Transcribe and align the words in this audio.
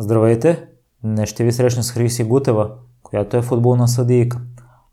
Здравейте! 0.00 0.66
Днес 1.04 1.28
ще 1.28 1.44
ви 1.44 1.52
срещна 1.52 1.82
с 1.82 1.90
Хриси 1.90 2.24
Гутева, 2.24 2.70
която 3.02 3.36
е 3.36 3.42
футболна 3.42 3.88
съдийка. 3.88 4.40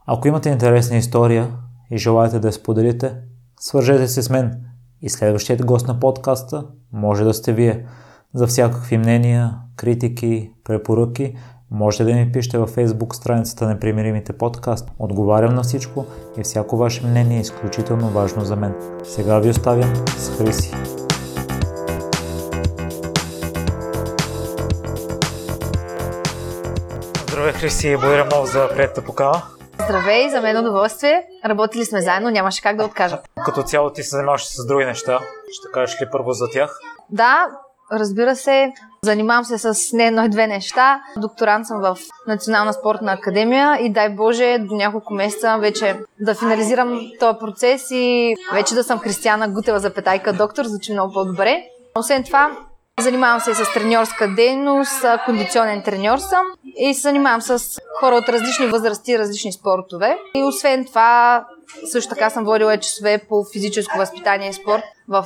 Ако 0.05 0.27
имате 0.27 0.49
интересна 0.49 0.97
история 0.97 1.51
и 1.91 1.97
желаете 1.97 2.39
да 2.39 2.47
я 2.47 2.51
споделите, 2.51 3.15
свържете 3.59 4.07
се 4.07 4.21
с 4.21 4.29
мен 4.29 4.65
и 5.01 5.09
следващият 5.09 5.65
гост 5.65 5.87
на 5.87 5.99
подкаста 5.99 6.65
може 6.91 7.23
да 7.23 7.33
сте 7.33 7.53
вие. 7.53 7.85
За 8.33 8.47
всякакви 8.47 8.97
мнения, 8.97 9.57
критики, 9.75 10.51
препоръки 10.63 11.35
можете 11.71 12.03
да 12.03 12.13
ми 12.13 12.31
пишете 12.31 12.57
във 12.57 12.75
Facebook 12.75 13.13
страницата 13.13 13.67
на 13.67 13.79
Примиримите 13.79 14.33
подкаст. 14.33 14.91
Отговарям 14.99 15.55
на 15.55 15.63
всичко 15.63 16.05
и 16.37 16.43
всяко 16.43 16.77
ваше 16.77 17.05
мнение 17.05 17.37
е 17.37 17.41
изключително 17.41 18.09
важно 18.09 18.45
за 18.45 18.55
мен. 18.55 18.73
Сега 19.03 19.39
ви 19.39 19.49
оставям 19.49 19.93
с 20.17 20.37
Хриси. 20.37 20.71
Хриси, 27.65 27.97
благодаря 27.97 28.25
много 28.25 28.45
за 28.45 28.69
приятата 28.69 29.01
покана. 29.01 29.41
Здравей, 29.85 30.29
за 30.29 30.41
мен 30.41 30.55
е 30.55 30.59
удоволствие. 30.59 31.23
Работили 31.45 31.85
сме 31.85 32.01
заедно, 32.01 32.29
нямаше 32.29 32.61
как 32.61 32.77
да 32.77 32.85
откажа. 32.85 33.19
Като 33.45 33.63
цяло 33.63 33.89
ти 33.89 34.03
се 34.03 34.09
занимаваш 34.09 34.45
с 34.45 34.65
други 34.67 34.85
неща. 34.85 35.19
Ще 35.51 35.71
кажеш 35.73 36.01
ли 36.01 36.07
първо 36.11 36.31
за 36.31 36.45
тях? 36.49 36.79
Да, 37.09 37.47
разбира 37.91 38.35
се, 38.35 38.73
занимавам 39.03 39.45
се 39.45 39.57
с 39.57 39.93
не 39.93 40.07
едно 40.07 40.25
и 40.25 40.29
две 40.29 40.47
неща. 40.47 41.01
Докторант 41.17 41.67
съм 41.67 41.81
в 41.81 41.97
Национална 42.27 42.73
спортна 42.73 43.11
академия 43.13 43.77
и 43.81 43.93
дай 43.93 44.09
Боже 44.09 44.57
до 44.59 44.75
няколко 44.75 45.13
месеца 45.13 45.57
вече 45.59 45.99
да 46.19 46.35
финализирам 46.35 47.01
този 47.19 47.39
процес 47.39 47.91
и 47.91 48.35
вече 48.53 48.75
да 48.75 48.83
съм 48.83 48.99
Християна 48.99 49.49
Гутева 49.49 49.79
за 49.79 49.93
петайка 49.93 50.33
доктор, 50.33 50.65
звучи 50.65 50.93
много 50.93 51.13
по-добре. 51.13 51.63
Освен 51.95 52.23
това, 52.23 52.57
Занимавам 52.99 53.39
се 53.39 53.55
с 53.55 53.73
треньорска 53.73 54.27
дейност, 54.27 55.05
кондиционен 55.25 55.81
треньор 55.81 56.17
съм 56.17 56.45
и 56.77 56.93
занимавам 56.93 57.41
с 57.41 57.79
хора 57.99 58.15
от 58.15 58.29
различни 58.29 58.67
възрасти, 58.67 59.19
различни 59.19 59.53
спортове. 59.53 60.17
И 60.35 60.43
освен 60.43 60.85
това, 60.85 61.45
също 61.91 62.09
така 62.09 62.29
съм 62.29 62.45
водила 62.45 62.77
часове 62.77 63.17
по 63.29 63.45
физическо 63.53 63.97
възпитание 63.97 64.49
и 64.49 64.53
спорт 64.53 64.83
в 65.07 65.25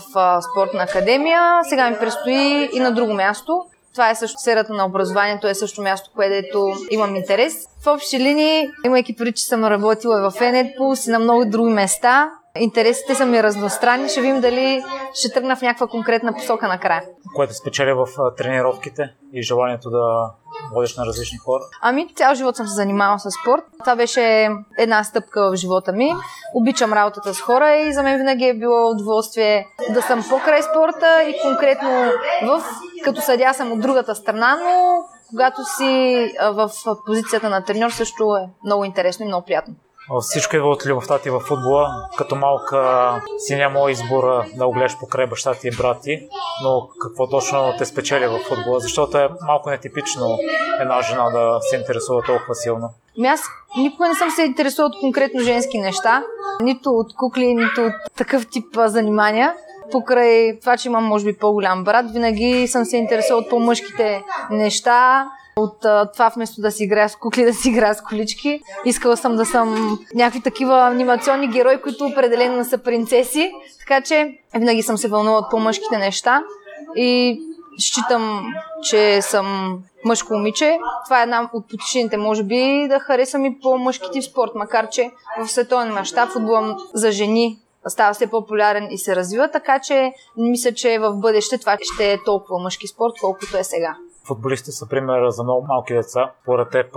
спортна 0.51 0.83
академия. 0.83 1.59
Сега 1.69 1.89
ми 1.89 1.97
предстои 1.99 2.69
и 2.73 2.79
на 2.79 2.91
друго 2.91 3.13
място. 3.13 3.65
Това 3.93 4.09
е 4.09 4.15
също 4.15 4.39
сферата 4.39 4.73
на 4.73 4.85
образованието, 4.85 5.47
е 5.47 5.53
също 5.53 5.81
място, 5.81 6.09
където 6.17 6.73
имам 6.89 7.15
интерес. 7.15 7.53
В 7.83 7.87
общи 7.87 8.19
линии, 8.19 8.69
имайки 8.85 9.15
преди, 9.15 9.31
че 9.31 9.43
съм 9.43 9.65
работила 9.65 10.31
в 10.31 10.41
Енетпулс 10.41 11.07
и 11.07 11.11
на 11.11 11.19
много 11.19 11.45
други 11.45 11.73
места, 11.73 12.29
интересите 12.57 13.15
са 13.15 13.25
ми 13.25 13.43
разностранни. 13.43 14.09
Ще 14.09 14.21
видим 14.21 14.41
дали 14.41 14.83
ще 15.13 15.33
тръгна 15.33 15.55
в 15.55 15.61
някаква 15.61 15.87
конкретна 15.87 16.33
посока 16.33 16.67
накрая. 16.67 17.03
Което 17.35 17.53
спечеля 17.53 18.05
в 18.05 18.33
тренировките 18.37 19.13
и 19.33 19.43
желанието 19.43 19.89
да 19.89 20.31
водиш 20.73 20.97
на 20.97 21.05
различни 21.05 21.37
хора? 21.37 21.63
Ами, 21.81 22.13
цял 22.15 22.35
живот 22.35 22.55
съм 22.55 22.67
се 22.67 22.73
занимавала 22.73 23.19
с 23.19 23.31
спорт. 23.31 23.63
Това 23.79 23.95
беше 23.95 24.49
една 24.77 25.03
стъпка 25.03 25.51
в 25.51 25.55
живота 25.55 25.91
ми. 25.91 26.13
Обичам 26.53 26.93
работата 26.93 27.33
с 27.33 27.41
хора 27.41 27.75
и 27.75 27.93
за 27.93 28.03
мен 28.03 28.17
винаги 28.17 28.45
е 28.45 28.53
било 28.53 28.91
удоволствие 28.91 29.67
да 29.89 30.01
съм 30.01 30.23
покрай 30.29 30.63
спорта 30.63 31.23
и 31.23 31.41
конкретно 31.41 31.89
в 32.43 32.63
като 33.03 33.21
съдя 33.21 33.53
съм 33.53 33.71
от 33.71 33.79
другата 33.81 34.15
страна, 34.15 34.57
но 34.63 35.03
когато 35.29 35.63
си 35.77 36.33
в 36.51 36.71
позицията 37.05 37.49
на 37.49 37.63
треньор 37.63 37.89
също 37.89 38.35
е 38.35 38.49
много 38.65 38.85
интересно 38.85 39.25
и 39.25 39.27
много 39.27 39.45
приятно. 39.45 39.73
Всичко 40.21 40.55
идва 40.55 40.69
от 40.69 40.85
любовта 40.85 41.19
ти 41.19 41.29
в 41.29 41.39
футбола. 41.39 41.89
Като 42.17 42.35
малка 42.35 43.21
си 43.37 43.55
няма 43.55 43.91
избора 43.91 44.45
да 44.55 44.65
го 44.65 44.71
гледаш 44.71 44.99
покрай 44.99 45.27
баща 45.27 45.53
ти 45.53 45.67
и 45.67 45.71
брат 45.71 45.97
ти, 46.03 46.27
но 46.63 46.89
какво 47.01 47.27
точно 47.27 47.73
те 47.77 47.85
спечели 47.85 48.27
в 48.27 48.39
футбола? 48.39 48.79
Защото 48.79 49.17
е 49.17 49.29
малко 49.47 49.69
нетипично 49.69 50.37
една 50.81 51.01
жена 51.01 51.29
да 51.29 51.57
се 51.61 51.75
интересува 51.75 52.23
толкова 52.23 52.55
силно. 52.55 52.89
Ами 53.17 53.27
аз 53.27 53.41
никога 53.77 54.07
не 54.07 54.15
съм 54.15 54.31
се 54.31 54.43
интересувал 54.43 54.89
от 54.89 54.99
конкретно 54.99 55.39
женски 55.39 55.79
неща, 55.79 56.23
нито 56.61 56.89
от 56.89 57.15
кукли, 57.15 57.53
нито 57.53 57.81
от 57.81 57.93
такъв 58.17 58.47
тип 58.49 58.65
занимания 58.85 59.53
покрай 59.91 60.59
това, 60.59 60.77
че 60.77 60.87
имам, 60.87 61.05
може 61.05 61.25
би, 61.25 61.37
по-голям 61.37 61.83
брат, 61.83 62.11
винаги 62.11 62.67
съм 62.67 62.85
се 62.85 62.97
интересувал 62.97 63.41
от 63.41 63.49
по-мъжките 63.49 64.23
неща, 64.51 65.27
от 65.59 65.79
това 66.13 66.29
вместо 66.35 66.61
да 66.61 66.71
си 66.71 66.83
играя 66.83 67.09
с 67.09 67.15
кукли, 67.15 67.45
да 67.45 67.53
си 67.53 67.69
играя 67.69 67.95
с 67.95 68.01
колички. 68.01 68.61
Искала 68.85 69.17
съм 69.17 69.35
да 69.35 69.45
съм 69.45 69.99
някакви 70.15 70.41
такива 70.41 70.87
анимационни 70.87 71.47
герои, 71.47 71.81
които 71.81 72.05
определено 72.05 72.57
не 72.57 72.65
са 72.65 72.77
принцеси. 72.77 73.51
Така 73.79 74.01
че 74.01 74.37
винаги 74.55 74.83
съм 74.83 74.97
се 74.97 75.07
вълнувала 75.07 75.39
от 75.39 75.51
по-мъжките 75.51 75.97
неща 75.97 76.43
и 76.95 77.39
считам, 77.77 78.53
че 78.83 79.21
съм 79.21 79.77
мъжко 80.05 80.33
момиче. 80.33 80.79
Това 81.05 81.19
е 81.19 81.23
една 81.23 81.49
от 81.53 81.69
причините, 81.69 82.17
може 82.17 82.43
би, 82.43 82.87
да 82.89 82.99
харесам 82.99 83.45
и 83.45 83.59
по-мъжки 83.59 84.11
тип 84.11 84.23
спорт, 84.23 84.51
макар 84.55 84.89
че 84.89 85.11
в 85.39 85.47
световен 85.47 85.93
мащаб 85.93 86.29
футбол 86.29 86.61
за 86.93 87.11
жени 87.11 87.59
става 87.87 88.13
все 88.13 88.27
по-популярен 88.27 88.87
и 88.91 88.97
се 88.97 89.15
развива, 89.15 89.51
така 89.51 89.79
че 89.79 90.13
мисля, 90.37 90.73
че 90.73 90.99
в 90.99 91.13
бъдеще 91.15 91.57
това 91.57 91.77
ще 91.81 92.13
е 92.13 92.23
толкова 92.23 92.59
мъжки 92.59 92.87
спорт, 92.87 93.13
колкото 93.21 93.57
е 93.57 93.63
сега. 93.63 93.95
Футболистите 94.29 94.71
са 94.71 94.87
пример 94.87 95.29
за 95.29 95.43
много 95.43 95.65
малки 95.67 95.93
деца. 95.93 96.31
Поред 96.45 96.69
теб, 96.69 96.95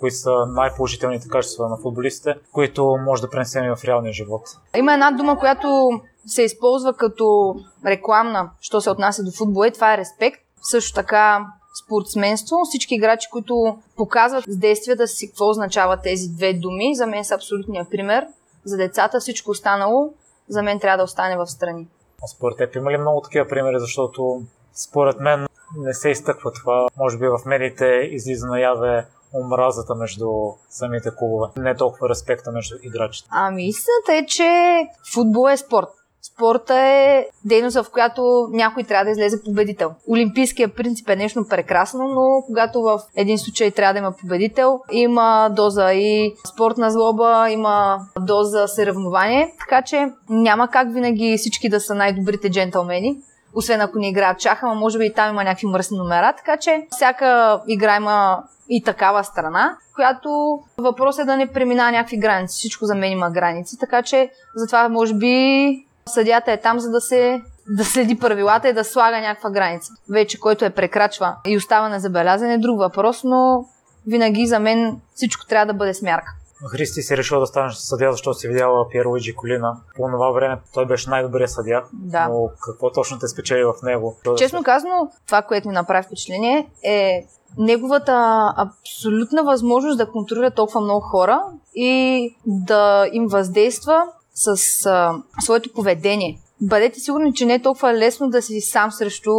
кои 0.00 0.10
са 0.10 0.30
най-положителните 0.46 1.28
качества 1.28 1.68
на 1.68 1.76
футболистите, 1.76 2.34
които 2.52 2.96
може 3.06 3.22
да 3.22 3.30
пренесем 3.30 3.64
и 3.64 3.76
в 3.76 3.84
реалния 3.84 4.12
живот? 4.12 4.42
Има 4.76 4.92
една 4.92 5.10
дума, 5.10 5.38
която 5.38 5.90
се 6.26 6.42
използва 6.42 6.94
като 6.94 7.56
рекламна, 7.86 8.50
що 8.60 8.80
се 8.80 8.90
отнася 8.90 9.22
до 9.22 9.30
футбола 9.30 9.68
и 9.68 9.72
това 9.72 9.94
е 9.94 9.98
респект. 9.98 10.40
Също 10.62 10.94
така 10.94 11.46
спортсменство. 11.84 12.56
Всички 12.64 12.94
играчи, 12.94 13.28
които 13.32 13.78
показват 13.96 14.44
с 14.44 14.56
действията 14.56 15.06
си 15.06 15.28
какво 15.28 15.48
означават 15.48 16.02
тези 16.02 16.28
две 16.28 16.52
думи, 16.52 16.94
за 16.94 17.06
мен 17.06 17.24
са 17.24 17.34
абсолютния 17.34 17.86
пример. 17.90 18.26
За 18.64 18.76
децата 18.76 19.20
всичко 19.20 19.50
останало, 19.50 20.12
за 20.48 20.62
мен 20.62 20.80
трябва 20.80 20.96
да 20.96 21.04
остане 21.04 21.36
в 21.36 21.46
страни. 21.46 21.88
А 22.24 22.26
според 22.26 22.58
теб 22.58 22.76
има 22.76 22.92
ли 22.92 22.98
много 22.98 23.20
такива 23.20 23.48
примери, 23.48 23.78
защото 23.78 24.42
според 24.74 25.20
мен 25.20 25.46
не 25.76 25.94
се 25.94 26.10
изтъква 26.10 26.52
това. 26.52 26.88
Може 26.96 27.18
би 27.18 27.26
в 27.28 27.38
медиите 27.46 28.08
излиза 28.10 28.46
наяве 28.46 29.06
омразата 29.34 29.94
между 29.94 30.28
самите 30.70 31.10
клубове. 31.18 31.46
Не 31.56 31.76
толкова 31.76 32.08
респекта 32.08 32.52
между 32.52 32.74
играчите. 32.82 33.28
Ами 33.32 33.68
истината 33.68 34.14
е, 34.14 34.26
че 34.26 34.48
футбол 35.14 35.48
е 35.50 35.56
спорт. 35.56 35.88
Спорта 36.22 36.74
е 36.78 37.26
дейност, 37.44 37.76
в 37.76 37.90
която 37.92 38.48
някой 38.50 38.84
трябва 38.84 39.04
да 39.04 39.10
излезе 39.10 39.42
победител. 39.42 39.94
Олимпийския 40.08 40.74
принцип 40.74 41.08
е 41.08 41.16
нещо 41.16 41.46
прекрасно, 41.48 42.08
но 42.08 42.42
когато 42.46 42.82
в 42.82 43.00
един 43.16 43.38
случай 43.38 43.70
трябва 43.70 43.92
да 43.92 43.98
има 43.98 44.12
победител, 44.12 44.80
има 44.92 45.50
доза 45.56 45.92
и 45.92 46.34
спортна 46.54 46.90
злоба, 46.90 47.50
има 47.50 47.98
доза 48.20 48.68
съревнование, 48.68 49.54
така 49.58 49.82
че 49.82 50.12
няма 50.28 50.68
как 50.68 50.92
винаги 50.92 51.36
всички 51.38 51.68
да 51.68 51.80
са 51.80 51.94
най-добрите 51.94 52.50
джентълмени 52.50 53.16
освен 53.54 53.80
ако 53.80 53.98
не 53.98 54.08
играят 54.08 54.38
чаха, 54.38 54.66
но 54.66 54.74
може 54.74 54.98
би 54.98 55.06
и 55.06 55.12
там 55.12 55.30
има 55.30 55.44
някакви 55.44 55.66
мръсни 55.66 55.98
номера, 55.98 56.32
така 56.36 56.56
че 56.56 56.86
всяка 56.90 57.60
игра 57.68 57.96
има 57.96 58.42
и 58.68 58.82
такава 58.82 59.24
страна, 59.24 59.76
която 59.94 60.60
въпрос 60.78 61.18
е 61.18 61.24
да 61.24 61.36
не 61.36 61.52
премина 61.52 61.90
някакви 61.90 62.16
граници. 62.16 62.58
Всичко 62.58 62.84
за 62.84 62.94
мен 62.94 63.12
има 63.12 63.30
граници, 63.30 63.78
така 63.78 64.02
че 64.02 64.30
затова 64.54 64.88
може 64.88 65.14
би 65.14 65.86
съдята 66.06 66.52
е 66.52 66.60
там, 66.60 66.78
за 66.80 66.90
да 66.90 67.00
се 67.00 67.42
да 67.68 67.84
следи 67.84 68.18
правилата 68.18 68.68
и 68.68 68.72
да 68.72 68.84
слага 68.84 69.20
някаква 69.20 69.50
граница. 69.50 69.92
Вече 70.10 70.40
който 70.40 70.64
е 70.64 70.70
прекрачва 70.70 71.36
и 71.46 71.56
остава 71.56 71.88
незабелязан 71.88 72.50
е 72.50 72.58
друг 72.58 72.78
въпрос, 72.78 73.24
но 73.24 73.64
винаги 74.06 74.46
за 74.46 74.60
мен 74.60 75.00
всичко 75.14 75.46
трябва 75.46 75.66
да 75.66 75.74
бъде 75.74 75.94
смярка. 75.94 76.32
Христи 76.70 77.02
си 77.02 77.16
решил 77.16 77.40
да 77.40 77.46
станеш 77.46 77.74
съдия, 77.74 78.12
защото 78.12 78.38
си 78.38 78.48
видяла 78.48 78.88
Пьер 78.88 79.04
Луиджи 79.04 79.34
Колина. 79.34 79.80
По 79.96 80.02
това 80.02 80.30
време 80.30 80.60
той 80.74 80.86
беше 80.86 81.10
най-добрият 81.10 81.50
съдия. 81.50 81.82
Да. 81.92 82.28
Но 82.28 82.48
какво 82.64 82.90
точно 82.90 83.18
те 83.18 83.28
спечели 83.28 83.64
в 83.64 83.74
него? 83.82 84.16
Честно 84.36 84.62
казано, 84.62 85.10
това, 85.26 85.42
което 85.42 85.68
ми 85.68 85.74
направи 85.74 86.06
впечатление 86.06 86.68
е 86.84 87.26
неговата 87.58 88.44
абсолютна 88.56 89.44
възможност 89.44 89.98
да 89.98 90.10
контролира 90.10 90.50
толкова 90.50 90.80
много 90.80 91.00
хора 91.00 91.42
и 91.74 92.36
да 92.46 93.08
им 93.12 93.26
въздейства 93.26 94.02
с 94.34 94.86
а, 94.86 95.14
своето 95.40 95.72
поведение. 95.72 96.38
Бъдете 96.60 97.00
сигурни, 97.00 97.34
че 97.34 97.46
не 97.46 97.54
е 97.54 97.62
толкова 97.62 97.94
лесно 97.94 98.30
да 98.30 98.42
си 98.42 98.60
сам 98.60 98.92
срещу 98.92 99.30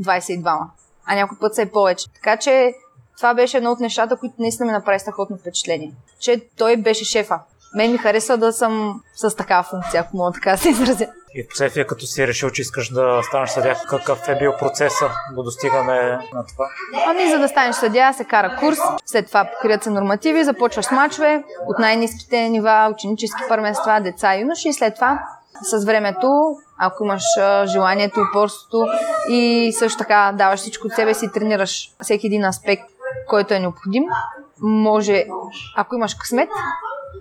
22 0.00 0.58
а 1.04 1.14
някой 1.14 1.38
път 1.38 1.54
са 1.54 1.62
и 1.62 1.70
повече. 1.70 2.06
Така 2.14 2.36
че 2.36 2.74
това 3.16 3.34
беше 3.34 3.56
едно 3.56 3.70
от 3.70 3.80
нещата, 3.80 4.16
които 4.16 4.34
наистина 4.38 4.66
ми 4.66 4.72
направи 4.72 4.98
страхотно 4.98 5.36
впечатление. 5.36 5.92
Че 6.20 6.40
той 6.58 6.76
беше 6.76 7.04
шефа. 7.04 7.40
Мен 7.74 7.92
ми 7.92 7.98
харесва 7.98 8.36
да 8.36 8.52
съм 8.52 9.02
с 9.14 9.36
такава 9.36 9.62
функция, 9.62 10.00
ако 10.00 10.16
мога 10.16 10.32
така 10.32 10.50
да 10.50 10.58
се 10.58 10.70
изразя. 10.70 11.06
И 11.34 11.48
последствие, 11.48 11.86
като 11.86 12.06
си 12.06 12.26
решил, 12.26 12.50
че 12.50 12.62
искаш 12.62 12.88
да 12.88 13.20
станеш 13.28 13.50
съдя, 13.50 13.76
какъв 13.88 14.28
е 14.28 14.38
бил 14.38 14.52
процеса 14.58 15.10
до 15.34 15.42
достигане 15.42 16.02
на 16.34 16.46
това? 16.46 16.66
Ами, 17.06 17.30
за 17.30 17.38
да 17.38 17.48
станеш 17.48 17.76
съдя, 17.76 18.12
се 18.12 18.24
кара 18.24 18.56
курс, 18.60 18.78
след 19.06 19.26
това 19.26 19.50
покрият 19.54 19.82
се 19.82 19.90
нормативи, 19.90 20.44
започваш 20.44 20.84
с 20.84 20.90
мачове 20.90 21.44
от 21.66 21.78
най-низките 21.78 22.48
нива, 22.48 22.88
ученически 22.94 23.42
първенства, 23.48 24.00
деца 24.00 24.36
и 24.36 24.40
юноши 24.40 24.68
и 24.68 24.72
след 24.72 24.94
това 24.94 25.18
с 25.62 25.84
времето 25.84 26.56
ако 26.78 27.04
имаш 27.04 27.22
желанието, 27.66 28.20
упорството 28.30 28.86
и 29.28 29.72
също 29.78 29.98
така 29.98 30.32
даваш 30.38 30.60
всичко 30.60 30.86
от 30.86 30.92
себе 30.92 31.14
си 31.14 31.32
тренираш 31.34 31.92
всеки 32.02 32.26
един 32.26 32.44
аспект, 32.44 32.84
който 33.28 33.54
е 33.54 33.58
необходим, 33.58 34.04
може, 34.60 35.24
ако 35.76 35.94
имаш 35.94 36.14
късмет, 36.14 36.48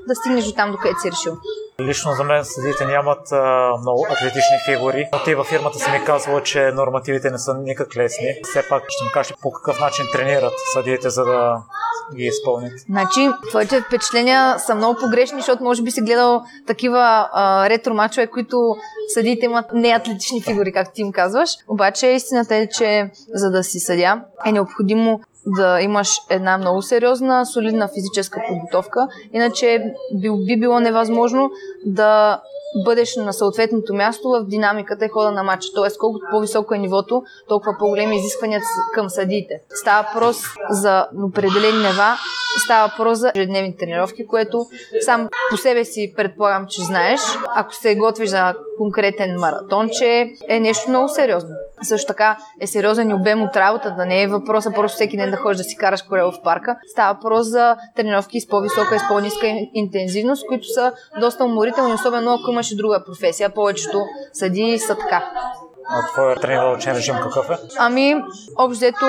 да 0.08 0.16
стигнеш 0.16 0.46
до 0.46 0.52
там, 0.52 0.72
докъдето 0.72 1.00
си 1.00 1.12
решил. 1.12 1.38
Лично 1.82 2.12
за 2.12 2.24
мен 2.24 2.46
съдите 2.46 2.86
нямат 2.86 3.32
а, 3.32 3.72
много 3.82 4.08
атлетични 4.12 4.58
фигури, 4.66 5.10
но 5.14 5.24
ти 5.24 5.36
във 5.36 5.48
фирмата 5.48 5.80
са 5.80 5.92
ми 5.92 6.06
казвало, 6.06 6.42
че 6.42 6.72
нормативите 6.72 7.32
не 7.32 7.38
са 7.38 7.54
никак 7.54 7.98
лесни. 7.98 8.28
Все 8.44 8.70
пак 8.70 8.84
ще 8.90 9.04
ми 9.04 9.12
кажеш 9.14 9.34
по 9.42 9.52
какъв 9.52 9.80
начин 9.80 10.06
тренират 10.14 10.54
съдиите, 10.74 11.10
за 11.10 11.24
да 11.24 11.64
ги 12.16 12.24
изпълнят. 12.24 12.72
Значи, 12.90 13.30
твоите 13.50 13.82
впечатления 13.82 14.60
са 14.60 14.76
много 14.76 15.00
погрешни, 15.00 15.40
защото 15.40 15.64
може 15.64 15.84
би 15.84 15.92
си 15.92 16.02
гледал 16.02 16.44
такива 16.68 17.30
а, 17.34 17.70
ретро 17.70 17.94
мачове, 17.94 18.28
които 18.28 18.76
съдиите 19.14 19.46
имат 19.46 19.66
неатлетични 19.74 20.42
фигури, 20.42 20.72
както 20.74 20.94
ти 20.94 21.02
им 21.02 21.12
казваш. 21.12 21.50
Обаче 21.68 22.08
истината 22.08 22.56
е, 22.56 22.70
че 22.70 23.12
за 23.34 23.52
да 23.52 23.64
си 23.64 23.80
съдя 23.80 24.22
е 24.46 24.52
необходимо 24.52 25.20
да 25.46 25.82
имаш 25.82 26.10
една 26.30 26.58
много 26.58 26.82
сериозна, 26.82 27.46
солидна 27.46 27.88
физическа 27.88 28.42
подготовка, 28.48 29.08
иначе 29.34 29.84
би, 30.14 30.30
би 30.46 30.60
било 30.60 30.80
невъзможно 30.80 31.52
да 31.86 32.42
бъдеш 32.86 33.16
на 33.16 33.34
съответното 33.34 33.94
място 33.94 34.30
в 34.30 34.46
динамиката 34.48 35.06
и 35.06 35.10
хода 35.10 35.32
на 35.32 35.44
матча. 35.44 35.68
Тоест, 35.76 35.98
колкото 35.98 36.26
по-високо 36.32 36.74
е 36.74 36.78
нивото, 36.78 37.24
толкова 37.50 37.76
по-големи 37.80 38.16
изисквания 38.16 38.62
към 38.94 39.10
съдиите. 39.10 39.62
Става 39.70 40.08
въпрос 40.14 40.38
за 40.70 41.08
определени 41.24 41.78
нива, 41.78 42.16
става 42.66 42.88
въпрос 42.88 43.20
за 43.20 43.32
ежедневни 43.36 43.78
тренировки, 43.78 44.28
което 44.28 44.66
сам 45.00 45.30
по 45.52 45.58
себе 45.58 45.86
си 45.86 46.14
предполагам, 46.18 46.66
че 46.70 46.82
знаеш. 46.82 47.20
Ако 47.56 47.74
се 47.76 47.96
готвиш 47.96 48.30
за 48.30 48.54
конкретен 48.78 49.40
маратон, 49.40 49.90
че 49.90 50.30
е 50.48 50.60
нещо 50.60 50.90
много 50.90 51.10
сериозно. 51.10 51.56
Също 51.84 52.08
така 52.08 52.38
е 52.62 52.68
сериозен 52.68 53.10
и 53.10 53.14
обем 53.14 53.44
от 53.44 53.56
работа, 53.56 53.96
да 53.98 54.06
не 54.06 54.22
е 54.22 54.28
въпроса 54.28 54.72
просто 54.72 54.96
всеки 54.96 55.18
ден 55.18 55.32
да 55.32 55.38
ходиш 55.38 55.58
да 55.58 55.64
си 55.64 55.76
караш 55.76 56.02
колело 56.02 56.32
в 56.32 56.42
парка. 56.44 56.76
Става 56.92 57.14
въпрос 57.14 57.48
за 57.48 57.76
тренировки 57.96 58.42
с 58.42 58.48
по-висока 58.48 58.96
и 58.96 59.00
с 59.00 59.08
по-ниска 59.08 59.48
интензивност, 59.74 60.48
които 60.48 60.68
са 60.68 60.94
доста 61.20 61.46
уморителни, 61.46 61.94
особено 61.94 62.34
ако 62.34 62.52
имаш 62.52 62.72
и 62.72 62.76
друга 62.76 63.04
професия. 63.06 63.50
Повечето 63.50 63.98
съди 64.34 64.80
са 64.80 64.96
така. 64.96 65.32
Твоя 66.14 66.36
тренировъчен 66.36 66.96
режим 66.96 67.16
какъв 67.24 67.50
е? 67.50 67.58
Ами, 67.78 68.16
общо 68.58 69.06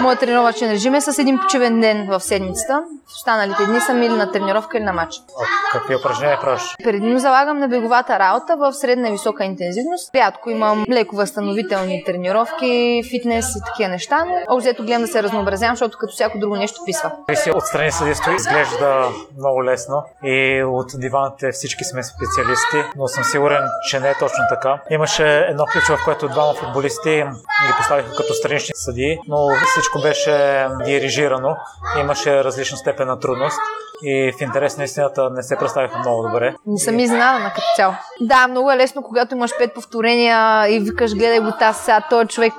моят 0.00 0.20
тренировъчен 0.20 0.70
режим 0.70 0.94
е 0.94 1.00
с 1.00 1.18
един 1.18 1.38
почивен 1.38 1.80
ден 1.80 2.06
в 2.10 2.20
седмицата. 2.20 2.82
В 3.06 3.14
останалите 3.14 3.66
дни 3.66 3.80
съм 3.80 4.02
или 4.02 4.12
на 4.12 4.32
тренировка 4.32 4.78
или 4.78 4.84
на 4.84 4.92
матч. 4.92 5.14
А 5.40 5.78
какви 5.78 5.96
упражнения 5.96 6.40
правиш? 6.40 6.62
Предимно 6.84 7.18
залагам 7.18 7.58
на 7.58 7.68
беговата 7.68 8.18
работа 8.18 8.56
в 8.56 8.72
средна 8.72 9.08
и 9.08 9.12
висока 9.12 9.44
интензивност. 9.44 10.14
Рядко 10.14 10.50
имам 10.50 10.84
леко 10.90 11.16
възстановителни 11.16 12.04
тренировки, 12.04 13.02
фитнес 13.10 13.56
и 13.56 13.60
такива 13.66 13.88
неща, 13.88 14.24
но 14.24 14.56
общо 14.56 14.82
гледам 14.82 15.02
да 15.02 15.08
се 15.08 15.22
разнообразявам, 15.22 15.76
защото 15.76 15.98
като 15.98 16.12
всяко 16.12 16.38
друго 16.38 16.56
нещо 16.56 16.80
писва. 16.86 17.12
Ти 17.28 17.36
си 17.36 17.50
отстрани 17.50 17.92
съдейство 17.92 18.32
изглежда 18.32 19.08
много 19.38 19.64
лесно 19.64 20.04
и 20.24 20.64
от 20.66 20.86
диваните 20.94 21.52
всички 21.52 21.84
сме 21.84 22.02
специалисти, 22.02 22.76
но 22.96 23.08
съм 23.08 23.24
сигурен, 23.24 23.62
че 23.90 24.00
не 24.00 24.10
е 24.10 24.14
точно 24.14 24.44
така. 24.50 24.78
Имаше 24.90 25.38
едно 25.38 25.64
ключово 25.86 26.02
в 26.02 26.04
което 26.04 26.28
двама 26.28 26.54
футболисти 26.54 27.24
ги 27.66 27.72
поставиха 27.78 28.16
като 28.16 28.34
странични 28.34 28.72
съдии, 28.74 29.18
но 29.28 29.48
всичко 29.66 29.98
беше 30.02 30.66
дирижирано. 30.84 31.56
Имаше 32.00 32.44
различна 32.44 32.76
степен 32.76 33.08
на 33.08 33.18
трудност 33.18 33.56
и 34.02 34.32
в 34.38 34.40
интерес 34.40 34.76
на 34.76 34.84
истината 34.84 35.30
не 35.30 35.42
се 35.42 35.56
представиха 35.56 35.98
много 35.98 36.22
добре. 36.22 36.54
Не 36.66 36.78
съм 36.78 36.98
изненадана 36.98 37.48
като 37.48 37.66
цяло. 37.76 37.94
Да, 38.20 38.48
много 38.48 38.70
е 38.70 38.76
лесно, 38.76 39.02
когато 39.02 39.34
имаш 39.34 39.50
пет 39.58 39.74
повторения 39.74 40.68
и 40.68 40.80
викаш, 40.80 41.14
гледай 41.14 41.40
го 41.40 41.52
тази 41.58 41.78
сега, 41.78 42.00
този 42.10 42.28
човек 42.28 42.52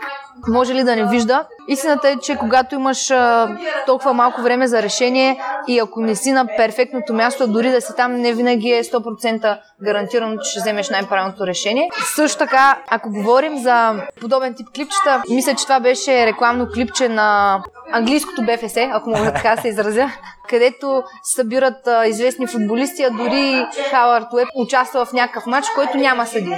може 0.47 0.73
ли 0.73 0.83
да 0.83 0.95
не 0.95 1.09
вижда. 1.09 1.45
Истината 1.67 2.09
е, 2.09 2.15
че 2.17 2.35
когато 2.35 2.75
имаш 2.75 3.11
а, 3.11 3.57
толкова 3.85 4.13
малко 4.13 4.41
време 4.41 4.67
за 4.67 4.81
решение 4.81 5.39
и 5.67 5.79
ако 5.79 6.01
не 6.01 6.15
си 6.15 6.31
на 6.31 6.47
перфектното 6.57 7.13
място, 7.13 7.47
дори 7.47 7.69
да 7.69 7.81
си 7.81 7.93
там, 7.95 8.13
не 8.13 8.33
винаги 8.33 8.69
е 8.69 8.83
100% 8.83 9.59
гарантирано, 9.83 10.37
че 10.37 10.51
ще 10.51 10.59
вземеш 10.59 10.89
най-правилното 10.89 11.47
решение. 11.47 11.89
Също 12.15 12.37
така, 12.37 12.77
ако 12.89 13.09
говорим 13.09 13.57
за 13.57 13.93
подобен 14.21 14.53
тип 14.53 14.67
клипчета, 14.75 15.23
мисля, 15.29 15.55
че 15.55 15.63
това 15.63 15.79
беше 15.79 16.25
рекламно 16.25 16.67
клипче 16.73 17.09
на 17.09 17.59
английското 17.91 18.41
БФС, 18.41 18.77
ако 18.77 19.09
мога 19.09 19.33
така 19.33 19.57
се 19.57 19.67
изразя, 19.67 20.09
където 20.49 21.03
събират 21.23 21.87
а, 21.87 22.07
известни 22.07 22.47
футболисти, 22.47 23.03
а 23.03 23.09
дори 23.09 23.65
Хауърд 23.89 24.33
Уеб 24.33 24.47
участва 24.55 25.05
в 25.05 25.13
някакъв 25.13 25.45
матч, 25.45 25.67
който 25.75 25.97
няма 25.97 26.25
съди. 26.25 26.55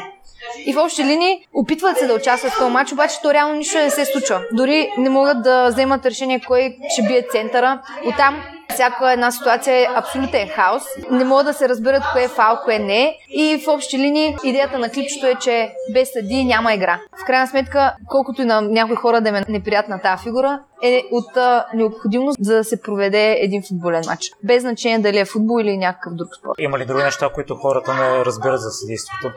И 0.65 0.73
в 0.73 0.83
общи 0.83 1.03
линии 1.03 1.47
опитват 1.53 1.97
се 1.97 2.07
да 2.07 2.13
участват 2.13 2.51
в 2.51 2.57
този 2.57 2.71
матч, 2.71 2.91
обаче 2.91 3.21
то 3.21 3.33
реално 3.33 3.55
нищо 3.55 3.77
не 3.77 3.89
се 3.89 4.05
случва. 4.05 4.41
Дори 4.51 4.89
не 4.97 5.09
могат 5.09 5.43
да 5.43 5.67
вземат 5.69 6.05
решение 6.05 6.41
кой 6.47 6.77
ще 6.89 7.01
бие 7.01 7.27
центъра. 7.31 7.81
Оттам 8.05 8.43
всяка 8.73 9.11
една 9.11 9.31
ситуация 9.31 9.75
е 9.75 9.87
абсолютен 9.95 10.47
хаос. 10.47 10.83
Не 11.11 11.23
могат 11.23 11.45
да 11.45 11.53
се 11.53 11.69
разберат 11.69 12.03
кое 12.11 12.23
е 12.23 12.27
фал, 12.27 12.59
кое 12.63 12.79
не. 12.79 13.17
И 13.29 13.61
в 13.65 13.67
общи 13.67 13.97
линии 13.97 14.35
идеята 14.43 14.79
на 14.79 14.89
клипчето 14.89 15.27
е, 15.27 15.35
че 15.35 15.73
без 15.93 16.13
съди 16.13 16.43
няма 16.43 16.73
игра. 16.73 16.99
В 17.21 17.25
крайна 17.25 17.47
сметка, 17.47 17.95
колкото 18.09 18.41
и 18.41 18.45
на 18.45 18.61
някои 18.61 18.95
хора 18.95 19.21
да 19.21 19.29
е 19.29 19.43
неприятна 19.49 20.01
тази 20.01 20.23
фигура, 20.23 20.59
е 20.83 21.03
от 21.11 21.37
а, 21.37 21.65
необходимост 21.73 22.37
за 22.41 22.55
да 22.55 22.63
се 22.63 22.81
проведе 22.81 23.37
един 23.39 23.63
футболен 23.67 24.03
матч. 24.07 24.31
Без 24.43 24.61
значение 24.61 24.99
дали 24.99 25.17
е 25.17 25.25
футбол 25.25 25.61
или 25.61 25.77
някакъв 25.77 26.13
друг 26.13 26.27
спорт. 26.39 26.55
Има 26.59 26.79
ли 26.79 26.85
други 26.85 27.03
неща, 27.03 27.29
които 27.33 27.55
хората 27.55 27.93
не 27.93 28.25
разбират 28.25 28.61
за 28.61 28.69
съдейството? 28.69 29.31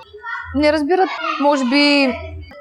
Не 0.55 0.73
разбират, 0.73 1.09
може 1.41 1.65
би 1.65 2.15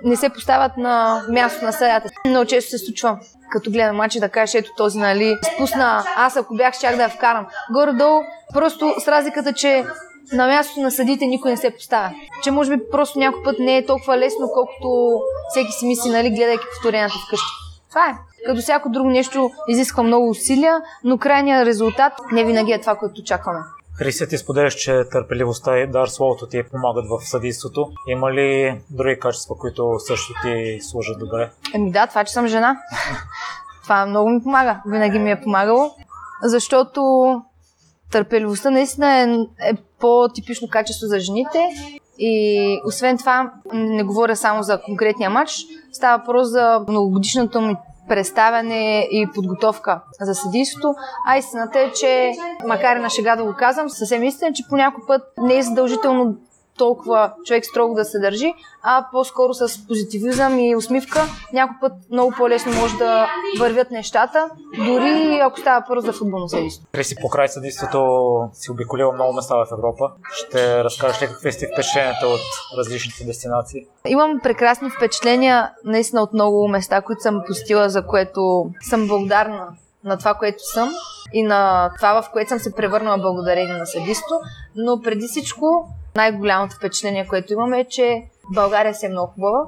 не 0.04 0.16
се 0.16 0.30
поставят 0.30 0.78
на 0.78 1.24
място 1.30 1.66
на 1.66 1.74
съдята. 1.74 2.10
Много 2.28 2.46
често 2.46 2.70
се 2.70 2.78
случва 2.78 3.20
като 3.52 3.72
гледам 3.72 3.96
мачи 3.96 4.20
да 4.20 4.30
кажеш, 4.30 4.56
ето 4.56 4.72
този, 4.78 5.00
нали, 5.00 5.38
спусна, 5.54 6.04
аз 6.16 6.38
ако 6.38 6.56
бях, 6.56 6.76
щях 6.76 6.96
да 6.96 7.04
я 7.04 7.10
вкарам. 7.10 7.48
Горе-долу, 7.74 8.22
просто 8.54 8.94
с 9.00 9.08
разликата, 9.08 9.54
че 9.54 9.86
на 10.34 10.48
мястото 10.48 10.82
на 10.82 10.92
съдите 10.92 11.26
никой 11.26 11.52
не 11.52 11.58
се 11.58 11.72
поставя. 11.72 12.12
Че 12.44 12.52
може 12.52 12.78
би 12.78 12.84
просто 12.92 13.20
някой 13.20 13.44
път 13.44 13.56
не 13.60 13.78
е 13.78 13.86
толкова 13.86 14.18
лесно, 14.18 14.50
колкото 14.54 15.20
всеки 15.50 15.72
си 15.72 15.86
мисли, 15.86 16.10
нали, 16.10 16.30
гледайки 16.30 16.64
повторенията 16.74 17.16
вкъщи. 17.28 17.52
Това 17.92 18.10
е. 18.10 18.14
Като 18.46 18.62
всяко 18.62 18.90
друго 18.90 19.10
нещо 19.10 19.52
изисква 19.68 20.04
много 20.04 20.30
усилия, 20.30 20.82
но 21.04 21.18
крайният 21.18 21.68
резултат 21.68 22.14
не 22.32 22.44
винаги 22.46 22.72
е 22.72 22.82
това, 22.82 22.96
което 22.96 23.22
очакваме. 23.22 23.60
Христия, 23.98 24.28
ти 24.28 24.38
споделяш, 24.38 24.76
че 24.76 25.04
търпеливостта 25.12 25.80
и 25.80 25.88
дар 25.88 26.08
словото 26.08 26.48
ти 26.48 26.64
помагат 26.72 27.06
в 27.10 27.30
съдейството. 27.30 27.88
Има 28.08 28.32
ли 28.32 28.82
други 28.90 29.20
качества, 29.20 29.58
които 29.58 29.96
също 30.00 30.34
ти 30.44 30.80
служат 30.82 31.20
добре? 31.20 31.52
Еми 31.74 31.92
да, 31.92 32.08
това, 32.08 32.24
че 32.24 32.34
съм 32.34 32.48
жена. 32.48 32.78
това 33.84 34.06
много 34.06 34.30
ми 34.30 34.44
помага. 34.44 34.82
Винаги 34.86 35.20
ми 35.20 35.32
е 35.32 35.42
помагало. 35.42 35.92
Защото 36.44 37.02
търпеливостта 38.12 38.70
наистина 38.70 39.20
е, 39.20 39.24
е 39.70 39.74
по-типично 40.00 40.68
качество 40.70 41.08
за 41.08 41.20
жените. 41.20 41.60
И 42.20 42.82
освен 42.86 43.18
това, 43.18 43.52
не 43.74 44.04
говоря 44.04 44.36
само 44.36 44.64
за 44.64 44.82
конкретния 44.82 45.30
матч, 45.30 45.52
става 45.92 46.18
въпрос 46.18 46.48
за 46.48 46.86
многогодишната 46.88 47.62
ми 47.62 47.76
представяне 48.12 49.08
и 49.12 49.28
подготовка 49.34 50.02
за 50.22 50.36
съдийството. 50.36 50.94
А 51.28 51.38
истината 51.38 51.80
е, 51.80 51.92
че 51.92 52.32
макар 52.68 52.96
и 52.96 53.00
на 53.00 53.10
шега 53.10 53.36
да 53.36 53.44
го 53.44 53.54
казвам, 53.58 53.90
съвсем 53.90 54.24
истина, 54.24 54.54
че 54.54 54.64
по 54.70 54.76
някой 54.76 55.04
път 55.08 55.22
не 55.38 55.58
е 55.58 55.64
задължително 55.64 56.36
толкова 56.82 57.34
човек 57.46 57.66
строго 57.66 57.94
да 57.94 58.06
се 58.06 58.20
държи, 58.20 58.54
а 58.84 59.06
по-скоро 59.12 59.54
с 59.54 59.88
позитивизъм 59.88 60.60
и 60.60 60.76
усмивка. 60.76 61.22
Някой 61.54 61.76
път 61.82 61.94
много 62.12 62.34
по-лесно 62.38 62.74
може 62.82 62.98
да 62.98 63.28
вървят 63.60 63.92
нещата, 63.92 64.50
дори 64.78 65.40
ако 65.44 65.60
става 65.60 65.86
първо 65.88 66.02
за 66.02 66.14
футболно 66.14 66.50
съдейство. 66.50 66.86
По 67.22 67.30
край 67.30 67.48
съдейството 67.48 68.00
си 68.54 68.72
обиколила 68.72 69.14
много 69.14 69.34
места 69.34 69.56
в 69.56 69.68
Европа. 69.72 70.12
Ще 70.34 70.84
разкажеш 70.84 71.22
ли 71.22 71.28
какви 71.28 71.52
сте 71.52 71.70
впечатленията 71.74 72.28
от 72.28 72.42
различните 72.78 73.24
дестинации? 73.24 73.86
Имам 74.08 74.40
прекрасни 74.44 74.90
впечатления 74.90 75.72
наистина 75.86 76.22
от 76.22 76.34
много 76.34 76.68
места, 76.68 77.02
които 77.02 77.22
съм 77.22 77.42
посетила, 77.48 77.90
за 77.90 78.06
което 78.08 78.70
съм 78.90 79.08
благодарна 79.08 79.68
на 80.04 80.18
това, 80.18 80.34
което 80.34 80.64
съм 80.74 80.92
и 81.34 81.44
на 81.44 81.92
това, 81.96 82.22
в 82.22 82.32
което 82.32 82.50
съм 82.50 82.60
се 82.60 82.76
превърнала 82.76 83.18
благодарение 83.18 83.74
на 83.74 83.86
съдисто. 83.86 84.40
Но 84.76 85.02
преди 85.02 85.28
всичко 85.28 85.88
най-голямото 86.16 86.76
впечатление, 86.76 87.28
което 87.28 87.54
имаме 87.54 87.80
е, 87.80 87.88
че 87.88 88.24
България 88.54 88.96
си 88.96 89.06
е 89.06 89.10
много 89.10 89.32
хубава. 89.34 89.64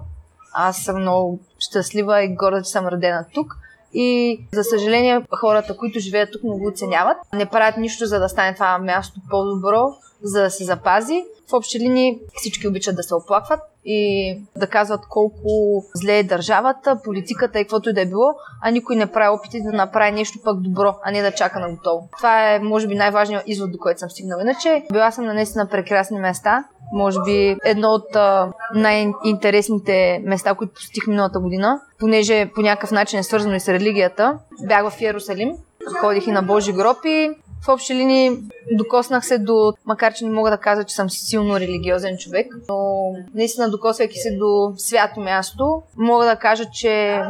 Аз 0.53 0.77
съм 0.77 1.01
много 1.01 1.39
щастлива 1.59 2.23
и 2.23 2.35
горда, 2.35 2.61
че 2.63 2.69
съм 2.69 2.87
родена 2.87 3.25
тук. 3.33 3.55
И 3.93 4.39
за 4.53 4.63
съжаление, 4.63 5.25
хората, 5.39 5.77
които 5.77 5.99
живеят 5.99 6.31
тук, 6.31 6.43
не 6.43 6.59
го 6.59 6.67
оценяват. 6.67 7.17
Не 7.33 7.45
правят 7.45 7.77
нищо, 7.77 8.05
за 8.05 8.19
да 8.19 8.29
стане 8.29 8.53
това 8.53 8.77
място 8.77 9.19
по-добро, 9.29 9.87
за 10.23 10.41
да 10.41 10.49
се 10.49 10.63
запази. 10.63 11.23
В 11.49 11.53
общи 11.53 11.79
линии 11.79 12.19
всички 12.33 12.67
обичат 12.67 12.95
да 12.95 13.03
се 13.03 13.15
оплакват. 13.15 13.59
И 13.85 14.37
да 14.57 14.67
казват 14.67 15.01
колко 15.09 15.83
зле 15.95 16.17
е 16.17 16.23
държавата, 16.23 16.99
политиката 17.03 17.59
и 17.59 17.63
каквото 17.63 17.89
и 17.89 17.93
да 17.93 18.01
е 18.01 18.05
било, 18.05 18.33
а 18.61 18.71
никой 18.71 18.95
не 18.95 19.11
прави 19.11 19.29
опити 19.37 19.61
да 19.61 19.71
направи 19.71 20.11
нещо 20.11 20.39
пък 20.43 20.61
добро, 20.61 20.95
а 21.03 21.11
не 21.11 21.21
да 21.21 21.31
чака 21.31 21.59
на 21.59 21.69
готово. 21.69 22.09
Това 22.17 22.53
е, 22.53 22.59
може 22.59 22.87
би, 22.87 22.95
най-важният 22.95 23.43
извод, 23.47 23.71
до 23.71 23.77
който 23.77 23.99
съм 23.99 24.09
стигнала. 24.09 24.41
Иначе, 24.41 24.85
била 24.91 25.11
съм 25.11 25.25
на 25.25 25.67
прекрасни 25.71 26.19
места. 26.19 26.63
Може 26.93 27.17
би 27.25 27.57
едно 27.65 27.89
от 27.89 28.15
а, 28.15 28.51
най-интересните 28.75 30.21
места, 30.23 30.53
които 30.53 30.73
посетих 30.73 31.07
миналата 31.07 31.39
година, 31.39 31.81
понеже 31.99 32.51
по 32.55 32.61
някакъв 32.61 32.91
начин 32.91 33.19
е 33.19 33.23
свързано 33.23 33.55
и 33.55 33.59
с 33.59 33.69
религията. 33.69 34.39
Бях 34.67 34.89
в 34.89 35.01
Иерусалим, 35.01 35.51
ходих 35.99 36.27
и 36.27 36.31
на 36.31 36.41
Божи 36.41 36.73
гроби, 36.73 37.29
в 37.65 37.67
общи 37.67 37.95
линии 37.95 38.31
докоснах 38.71 39.25
се 39.25 39.37
до, 39.37 39.73
макар 39.85 40.13
че 40.13 40.25
не 40.25 40.31
мога 40.31 40.49
да 40.49 40.57
кажа, 40.57 40.83
че 40.83 40.95
съм 40.95 41.09
силно 41.09 41.59
религиозен 41.59 42.17
човек, 42.17 42.47
но 42.69 43.11
наистина 43.33 43.69
докосвайки 43.69 44.17
се 44.17 44.31
до 44.31 44.73
свято 44.77 45.19
място, 45.19 45.81
мога 45.97 46.25
да 46.25 46.35
кажа, 46.35 46.65
че 46.73 47.21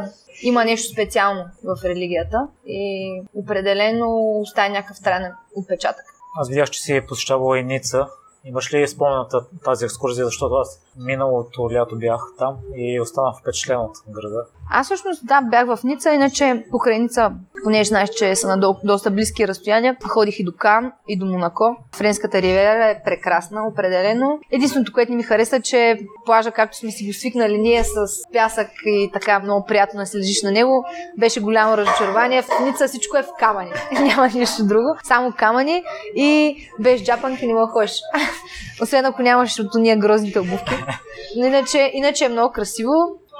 има 0.42 0.64
нещо 0.64 0.92
специално 0.92 1.44
в 1.64 1.84
религията 1.84 2.48
и 2.66 3.22
определено 3.34 4.40
остава 4.40 4.68
някакъв 4.68 4.96
странен 4.96 5.32
отпечатък. 5.56 6.04
Аз 6.40 6.48
видях, 6.48 6.70
че 6.70 6.80
си 6.80 6.96
е 6.96 7.06
посещавала 7.06 7.58
и 7.58 7.64
Ница. 7.64 8.06
Имаш 8.44 8.74
ли 8.74 8.88
спомената 8.88 9.46
тази 9.64 9.84
екскурзия, 9.84 10.24
защото 10.24 10.54
аз 10.54 10.80
миналото 10.96 11.72
лято 11.72 11.98
бях 11.98 12.20
там 12.38 12.56
и 12.76 13.00
останах 13.00 13.40
впечатлен 13.40 13.78
от 13.78 13.96
града? 14.08 14.46
Аз 14.70 14.86
всъщност 14.86 15.26
да, 15.26 15.40
бях 15.42 15.66
в 15.66 15.84
Ница, 15.84 16.10
иначе 16.10 16.64
покрай 16.70 16.98
Ница, 16.98 17.32
понеже 17.64 17.88
знаеш, 17.88 18.10
че 18.10 18.36
са 18.36 18.48
на 18.48 18.56
до, 18.56 18.76
доста 18.84 19.10
близки 19.10 19.48
разстояния, 19.48 19.96
ходих 20.08 20.38
и 20.38 20.44
до 20.44 20.52
Кан, 20.58 20.92
и 21.08 21.18
до 21.18 21.26
Монако. 21.26 21.76
Френската 21.96 22.42
ривера 22.42 22.90
е 22.90 23.02
прекрасна, 23.04 23.66
определено. 23.68 24.38
Единственото, 24.52 24.92
което 24.92 25.12
не 25.12 25.16
ми 25.16 25.22
хареса, 25.22 25.60
че 25.60 25.98
плажа, 26.26 26.50
както 26.50 26.76
сме 26.76 26.90
си 26.90 27.06
го 27.06 27.12
свикнали 27.12 27.58
ние 27.58 27.84
с 27.84 27.96
пясък 28.32 28.68
и 28.86 29.10
така 29.12 29.40
много 29.40 29.66
приятно 29.66 30.00
да 30.00 30.06
се 30.06 30.18
лежиш 30.18 30.42
на 30.42 30.52
него, 30.52 30.84
беше 31.18 31.40
голямо 31.40 31.76
разочарование. 31.76 32.42
В 32.42 32.48
Ница 32.64 32.88
всичко 32.88 33.16
е 33.16 33.22
в 33.22 33.28
камъни. 33.38 33.70
Няма 34.00 34.28
нищо 34.34 34.66
друго, 34.66 34.88
само 35.04 35.32
камъни 35.38 35.82
и 36.14 36.56
без 36.80 37.02
джапанки 37.02 37.46
не 37.46 37.54
мога 37.54 37.72
ходиш. 37.72 37.92
Освен 38.82 39.04
ако 39.04 39.22
нямаш 39.22 39.58
от 39.58 39.74
ние 39.74 39.96
грозните 39.96 40.40
обувки. 40.40 40.74
Иначе, 41.36 41.90
иначе 41.94 42.24
е 42.24 42.28
много 42.28 42.52
красиво. 42.52 42.92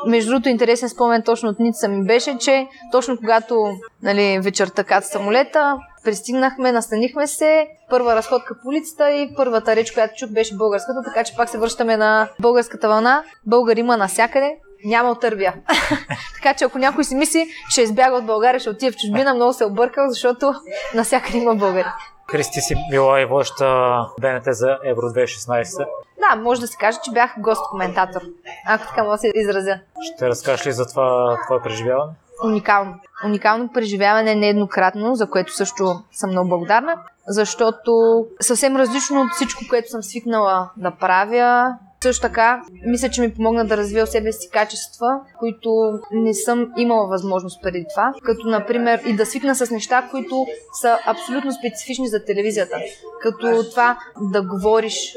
Между 0.06 0.30
другото, 0.30 0.49
интересен 0.49 0.88
спомен 0.88 1.23
точно 1.23 1.49
от 1.49 1.58
Ница 1.58 1.88
ми 1.88 2.04
беше, 2.04 2.38
че 2.38 2.66
точно 2.92 3.16
когато 3.16 3.66
нали, 4.02 4.38
вечерта 4.42 4.84
кат 4.84 5.06
самолета, 5.06 5.76
пристигнахме, 6.04 6.73
настанихме 6.73 7.26
се, 7.26 7.66
първа 7.90 8.14
разходка 8.14 8.54
по 8.62 8.68
улицата 8.68 9.11
и 9.11 9.34
първата 9.37 9.76
реч, 9.76 9.92
която 9.92 10.14
чух, 10.16 10.30
беше 10.30 10.56
българската, 10.56 11.02
така 11.04 11.25
че 11.25 11.37
пак 11.37 11.49
се 11.49 11.58
връщаме 11.58 11.96
на 11.96 12.28
българската 12.40 12.88
вълна. 12.88 13.25
Българ 13.46 13.76
има 13.76 13.96
насякъде, 13.96 14.56
няма 14.84 15.11
отървия. 15.11 15.54
така 16.34 16.54
че 16.54 16.64
ако 16.64 16.78
някой 16.78 17.04
си 17.04 17.14
мисли, 17.14 17.46
че 17.75 17.82
избяга 17.82 18.16
от 18.16 18.26
България, 18.26 18.61
ще 18.61 18.70
отиде 18.70 18.92
в 18.92 18.96
чужбина, 18.96 19.34
много 19.34 19.52
се 19.52 19.64
е 19.64 19.66
объркал, 19.66 20.08
защото 20.08 20.54
насякъде 20.94 21.38
има 21.38 21.54
българи. 21.54 21.88
Кристи 22.26 22.61
си 22.61 22.75
била 22.90 23.21
и 23.21 23.25
водеща 23.25 23.99
БНТ 24.21 24.45
за 24.47 24.78
Евро 24.85 25.02
2016. 25.02 25.87
Да, 26.19 26.37
може 26.37 26.61
да 26.61 26.66
се 26.66 26.76
каже, 26.76 26.99
че 27.04 27.12
бях 27.12 27.35
гост-коментатор, 27.38 28.21
ако 28.66 28.87
така 28.87 29.02
мога 29.02 29.14
да 29.14 29.19
се 29.19 29.33
изразя. 29.35 29.78
Ще 30.14 30.28
разкажеш 30.28 30.66
ли 30.66 30.73
за 30.73 30.87
това 30.87 31.38
твое 31.47 31.62
преживяване? 31.62 32.12
Уникално. 32.45 32.95
Уникално 33.25 33.73
преживяване 33.73 34.35
нееднократно, 34.35 35.14
за 35.14 35.31
което 35.31 35.54
също 35.54 36.02
съм 36.12 36.31
много 36.31 36.49
благодарна, 36.49 36.97
защото 37.28 37.93
съвсем 38.40 38.76
различно 38.76 39.21
от 39.21 39.33
всичко, 39.33 39.62
което 39.71 39.90
съм 39.90 40.02
свикнала 40.02 40.71
да 40.76 40.90
правя, 40.90 41.75
също 42.04 42.23
така, 42.23 42.62
мисля, 42.87 43.08
че 43.08 43.20
ми 43.20 43.34
помогна 43.34 43.64
да 43.66 43.76
развия 43.76 44.06
себе 44.06 44.32
си 44.32 44.49
качества, 44.52 45.06
които 45.38 45.70
не 46.12 46.34
съм 46.34 46.73
имала 46.76 47.06
възможност 47.08 47.62
преди 47.62 47.87
това. 47.94 48.12
Като, 48.25 48.49
например, 48.49 49.00
и 49.06 49.16
да 49.16 49.26
свикна 49.26 49.54
с 49.54 49.70
неща, 49.70 50.08
които 50.11 50.46
са 50.80 50.99
абсолютно 51.06 51.52
специфични 51.52 52.08
за 52.08 52.25
телевизията. 52.25 52.76
Като 53.23 53.70
това 53.70 53.99
да 54.32 54.42
говориш 54.42 55.16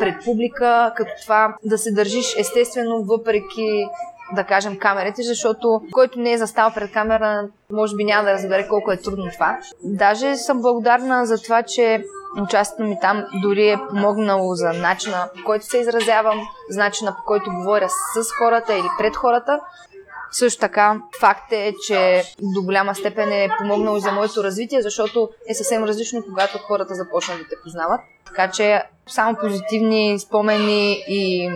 пред 0.00 0.24
публика, 0.24 0.92
като 0.96 1.10
това 1.22 1.56
да 1.64 1.78
се 1.78 1.92
държиш 1.92 2.36
естествено, 2.38 3.04
въпреки 3.04 3.86
да 4.34 4.44
кажем, 4.44 4.78
камерите, 4.78 5.22
защото 5.22 5.80
който 5.92 6.20
не 6.20 6.32
е 6.32 6.38
застал 6.38 6.70
пред 6.74 6.92
камера, 6.92 7.48
може 7.72 7.96
би 7.96 8.04
няма 8.04 8.24
да 8.24 8.32
разбере 8.32 8.68
колко 8.68 8.92
е 8.92 8.96
трудно 8.96 9.30
това. 9.32 9.58
Даже 9.84 10.36
съм 10.36 10.60
благодарна 10.60 11.26
за 11.26 11.42
това, 11.42 11.62
че 11.62 12.04
участието 12.42 12.82
ми 12.82 12.98
там 13.00 13.24
дори 13.42 13.68
е 13.68 13.78
помогнало 13.88 14.54
за 14.54 14.72
начина 14.72 15.28
по 15.36 15.44
който 15.44 15.66
се 15.66 15.78
изразявам, 15.78 16.40
за 16.70 16.78
начина 16.80 17.16
по 17.16 17.22
който 17.26 17.50
говоря 17.50 17.88
с 17.88 18.32
хората 18.38 18.74
или 18.74 18.88
пред 18.98 19.16
хората. 19.16 19.60
Също 20.30 20.60
така, 20.60 21.00
факт 21.20 21.52
е, 21.52 21.72
че 21.86 22.22
до 22.54 22.62
голяма 22.62 22.94
степен 22.94 23.32
е 23.32 23.48
помогнало 23.58 23.96
и 23.96 24.00
за 24.00 24.12
моето 24.12 24.44
развитие, 24.44 24.82
защото 24.82 25.28
е 25.48 25.54
съвсем 25.54 25.84
различно, 25.84 26.22
когато 26.24 26.58
хората 26.58 26.94
започнат 26.94 27.38
да 27.38 27.44
те 27.44 27.54
познават. 27.62 28.00
Така 28.26 28.50
че 28.50 28.82
само 29.06 29.36
позитивни 29.36 30.18
спомени 30.18 31.04
и 31.08 31.50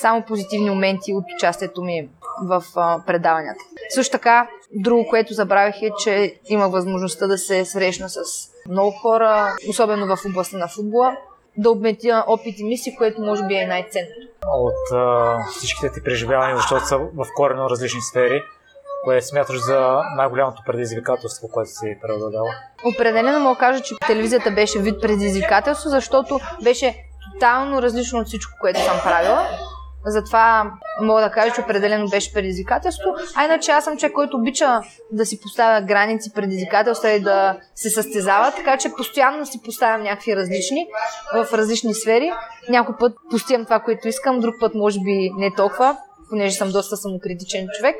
само 0.00 0.22
позитивни 0.22 0.70
моменти 0.70 1.14
от 1.14 1.24
участието 1.36 1.82
ми 1.82 2.08
в 2.42 2.64
предаванията. 3.06 3.64
Също 3.90 4.12
така, 4.12 4.48
друго, 4.74 5.06
което 5.10 5.34
забравих 5.34 5.82
е, 5.82 5.90
че 6.04 6.34
имах 6.44 6.70
възможността 6.70 7.26
да 7.26 7.38
се 7.38 7.64
срещна 7.64 8.08
с 8.08 8.18
много 8.68 8.90
хора, 8.90 9.56
особено 9.68 10.16
в 10.16 10.24
областта 10.26 10.58
на 10.58 10.68
футбола, 10.68 11.16
да 11.56 11.70
обметя 11.70 12.24
опит 12.26 12.58
и 12.58 12.64
мисли, 12.64 12.94
което 12.98 13.20
може 13.20 13.46
би 13.46 13.54
е 13.54 13.66
най-ценното. 13.66 14.28
От 14.54 14.92
а, 14.92 15.36
всичките 15.50 15.92
ти 15.92 16.02
преживявания, 16.02 16.56
защото 16.56 16.86
са 16.86 16.98
в 16.98 17.26
корено 17.36 17.70
различни 17.70 18.00
сфери, 18.00 18.42
кое 19.04 19.22
смяташ 19.22 19.64
за 19.64 20.00
най-голямото 20.16 20.62
предизвикателство, 20.66 21.48
което 21.48 21.70
си 21.70 21.98
преодолява? 22.02 22.48
Определено 22.94 23.40
мога 23.40 23.58
кажа, 23.58 23.82
че 23.82 23.94
телевизията 24.06 24.50
беше 24.50 24.78
вид 24.78 25.00
предизвикателство, 25.00 25.90
защото 25.90 26.40
беше 26.62 26.96
тотално 27.32 27.82
различно 27.82 28.18
от 28.18 28.26
всичко, 28.26 28.52
което 28.60 28.80
съм 28.80 29.00
правила. 29.04 29.48
Затова 30.06 30.72
мога 31.00 31.20
да 31.20 31.30
кажа, 31.30 31.54
че 31.54 31.60
определено 31.60 32.08
беше 32.08 32.32
предизвикателство. 32.32 33.14
А 33.34 33.44
иначе 33.44 33.70
аз 33.70 33.84
съм 33.84 33.96
човек, 33.96 34.12
който 34.12 34.36
обича 34.36 34.80
да 35.12 35.26
си 35.26 35.40
поставя 35.40 35.80
граници, 35.80 36.32
предизвикателства 36.32 37.10
и 37.10 37.20
да 37.20 37.58
се 37.74 37.90
състезава, 37.90 38.52
така 38.56 38.76
че 38.76 38.92
постоянно 38.96 39.46
си 39.46 39.62
поставям 39.62 40.02
някакви 40.02 40.36
различни 40.36 40.86
в 41.34 41.46
различни 41.52 41.94
сфери. 41.94 42.32
Някой 42.68 42.94
път 42.98 43.16
постигам 43.30 43.64
това, 43.64 43.80
което 43.80 44.08
искам, 44.08 44.40
друг 44.40 44.54
път 44.60 44.74
може 44.74 45.00
би 45.00 45.30
не 45.36 45.54
толкова, 45.54 45.96
понеже 46.30 46.56
съм 46.56 46.70
доста 46.70 46.96
самокритичен 46.96 47.66
човек, 47.78 47.96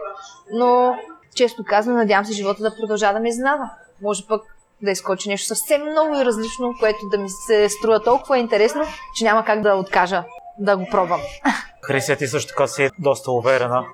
но 0.52 0.94
често 1.34 1.64
казвам, 1.66 1.96
надявам 1.96 2.24
се 2.24 2.32
живота 2.32 2.62
да 2.62 2.76
продължава 2.76 3.14
да 3.14 3.20
ме 3.20 3.28
изненада. 3.28 3.70
Може 4.02 4.26
пък 4.26 4.42
да 4.82 4.90
изкочи 4.90 5.28
нещо 5.28 5.46
съвсем 5.46 5.82
много 5.90 6.16
и 6.16 6.24
различно, 6.24 6.74
което 6.80 6.98
да 7.10 7.18
ми 7.18 7.28
се 7.46 7.68
струва 7.68 8.02
толкова 8.02 8.38
интересно, 8.38 8.82
че 9.16 9.24
няма 9.24 9.44
как 9.44 9.60
да 9.60 9.74
откажа 9.74 10.24
да 10.58 10.76
го 10.76 10.86
пробвам. 10.90 11.20
Христия, 11.86 12.16
ти 12.16 12.26
също 12.26 12.48
така 12.48 12.66
си 12.66 12.90
доста 12.98 13.32
уверена. 13.32 13.84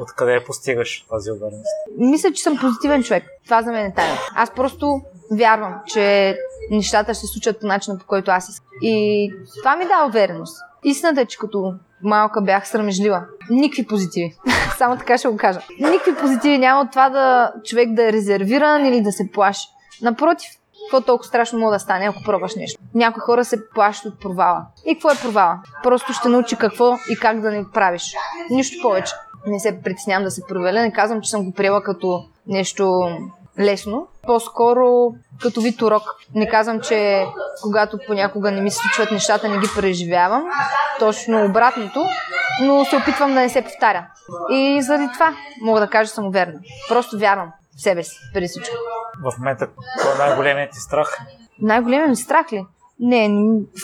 Откъде 0.00 0.44
постигаш 0.46 1.06
тази 1.10 1.30
увереност? 1.30 1.66
Мисля, 1.98 2.32
че 2.32 2.42
съм 2.42 2.58
позитивен 2.58 3.02
човек. 3.02 3.24
Това 3.44 3.62
за 3.62 3.72
мен 3.72 3.86
е 3.86 3.94
тайна. 3.94 4.18
Аз 4.34 4.50
просто 4.50 5.00
вярвам, 5.32 5.74
че 5.86 6.36
нещата 6.70 7.14
ще 7.14 7.26
се 7.26 7.32
случат 7.32 7.60
по 7.60 7.66
начина, 7.66 7.98
по 7.98 8.06
който 8.06 8.30
аз 8.30 8.48
искам. 8.48 8.68
И 8.82 9.32
това 9.58 9.76
ми 9.76 9.84
дава 9.84 10.06
увереност. 10.06 10.56
Истината 10.84 11.20
е, 11.20 11.26
че 11.26 11.38
като 11.38 11.74
малка 12.02 12.42
бях 12.42 12.68
срамежлива. 12.68 13.24
Никакви 13.50 13.86
позитиви. 13.86 14.34
Само 14.78 14.96
така 14.96 15.18
ще 15.18 15.28
го 15.28 15.36
кажа. 15.36 15.60
Никакви 15.80 16.14
позитиви 16.14 16.58
няма 16.58 16.80
от 16.80 16.90
това 16.90 17.10
да 17.10 17.52
човек 17.64 17.92
да 17.92 18.08
е 18.08 18.12
резервиран 18.12 18.86
или 18.86 19.00
да 19.00 19.12
се 19.12 19.30
плаши. 19.32 19.68
Напротив, 20.02 20.50
какво 20.86 21.06
толкова 21.06 21.28
страшно 21.28 21.58
може 21.58 21.74
да 21.74 21.78
стане, 21.78 22.06
ако 22.06 22.22
пробваш 22.24 22.54
нещо? 22.54 22.82
Някои 22.94 23.20
хора 23.20 23.44
се 23.44 23.68
плащат 23.68 24.12
от 24.12 24.20
провала. 24.20 24.66
И 24.84 24.94
какво 24.94 25.10
е 25.10 25.22
провала? 25.22 25.58
Просто 25.82 26.12
ще 26.12 26.28
научи 26.28 26.56
какво 26.56 26.96
и 27.10 27.16
как 27.16 27.40
да 27.40 27.50
не 27.50 27.70
правиш. 27.70 28.14
Нищо 28.50 28.82
повече. 28.82 29.12
Не 29.46 29.60
се 29.60 29.80
притеснявам 29.82 30.24
да 30.24 30.30
се 30.30 30.42
проваля. 30.48 30.80
Не 30.80 30.92
казвам, 30.92 31.20
че 31.20 31.30
съм 31.30 31.44
го 31.44 31.52
приела 31.52 31.82
като 31.82 32.24
нещо 32.46 33.10
лесно. 33.60 34.06
По-скоро 34.22 35.14
като 35.42 35.60
вид 35.60 35.82
урок. 35.82 36.02
Не 36.34 36.48
казвам, 36.48 36.80
че 36.80 37.26
когато 37.62 37.98
понякога 38.06 38.50
не 38.50 38.60
ми 38.60 38.70
се 38.70 38.78
случват 38.78 39.12
нещата, 39.12 39.48
не 39.48 39.58
ги 39.58 39.68
преживявам. 39.76 40.44
Точно 40.98 41.44
обратното. 41.44 42.06
Но 42.62 42.84
се 42.84 42.96
опитвам 42.96 43.34
да 43.34 43.40
не 43.40 43.48
се 43.48 43.62
повтаря. 43.62 44.06
И 44.50 44.82
заради 44.82 45.08
това 45.14 45.34
мога 45.62 45.80
да 45.80 45.86
кажа, 45.86 46.10
съм 46.10 46.26
уверена. 46.26 46.60
Просто 46.88 47.18
вярвам 47.18 47.52
себе 47.76 48.02
си, 48.02 48.16
преди 48.34 48.48
всичко. 48.48 48.74
В 49.24 49.38
момента, 49.38 49.68
кой 50.02 50.14
е 50.14 50.18
най-големият 50.18 50.70
ти 50.70 50.78
страх? 50.78 51.18
Най-големият 51.62 52.10
ми 52.10 52.16
страх 52.16 52.52
ли? 52.52 52.66
Не, 53.00 53.28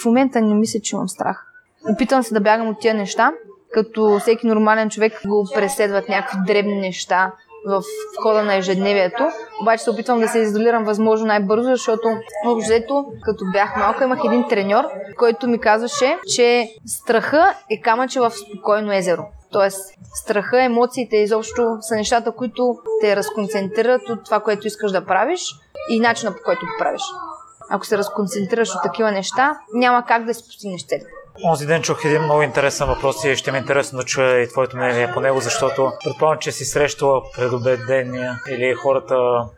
в 0.01 0.05
момента 0.05 0.41
не 0.41 0.53
мисля, 0.53 0.79
че 0.79 0.95
имам 0.95 1.09
страх. 1.09 1.45
Опитвам 1.93 2.23
се 2.23 2.33
да 2.33 2.41
бягам 2.41 2.67
от 2.67 2.79
тия 2.79 2.93
неща, 2.93 3.31
като 3.73 4.19
всеки 4.19 4.47
нормален 4.47 4.89
човек 4.89 5.21
го 5.27 5.47
преследват 5.55 6.09
някакви 6.09 6.37
дребни 6.47 6.75
неща, 6.75 7.31
в 7.67 7.83
хода 8.21 8.43
на 8.43 8.55
ежедневието. 8.55 9.27
Обаче 9.61 9.83
се 9.83 9.89
опитвам 9.89 10.19
да 10.19 10.27
се 10.27 10.39
изолирам 10.39 10.83
възможно 10.83 11.27
най-бързо, 11.27 11.69
защото 11.69 12.07
общо 12.45 13.05
като 13.21 13.45
бях 13.53 13.75
малка, 13.77 14.03
имах 14.03 14.19
един 14.25 14.47
треньор, 14.49 14.83
който 15.17 15.47
ми 15.47 15.59
казваше, 15.59 16.17
че 16.35 16.69
страха 16.85 17.55
е 17.69 17.81
камъче 17.81 18.19
в 18.19 18.31
спокойно 18.31 18.93
езеро. 18.93 19.23
Тоест, 19.51 19.79
страха, 20.13 20.63
емоциите 20.63 21.17
изобщо 21.17 21.77
са 21.81 21.95
нещата, 21.95 22.31
които 22.31 22.77
те 23.01 23.15
разконцентрират 23.15 24.09
от 24.09 24.25
това, 24.25 24.39
което 24.39 24.67
искаш 24.67 24.91
да 24.91 25.05
правиш 25.05 25.41
и 25.89 25.99
начина 25.99 26.31
по 26.31 26.39
който 26.45 26.65
го 26.65 26.71
правиш. 26.79 27.01
Ако 27.69 27.85
се 27.85 27.97
разконцентрираш 27.97 28.75
от 28.75 28.83
такива 28.83 29.11
неща, 29.11 29.59
няма 29.73 30.05
как 30.05 30.25
да 30.25 30.33
си 30.33 30.43
постигнеш 30.43 30.85
целите. 30.87 31.22
Онзи 31.41 31.65
ден 31.65 31.81
чух 31.81 32.05
един 32.05 32.21
много 32.21 32.41
интересен 32.41 32.87
въпрос 32.87 33.23
и 33.23 33.35
ще 33.35 33.51
ми 33.51 33.57
е 33.57 33.61
интересно 33.61 33.99
да 33.99 34.05
чуя 34.05 34.41
и 34.41 34.47
твоето 34.47 34.77
мнение 34.77 35.11
по 35.13 35.19
него, 35.19 35.39
защото 35.39 35.91
предполагам, 36.03 36.39
че 36.39 36.51
си 36.51 36.65
срещала 36.65 37.21
предубедения 37.37 38.39
или 38.49 38.73
хората 38.73 39.15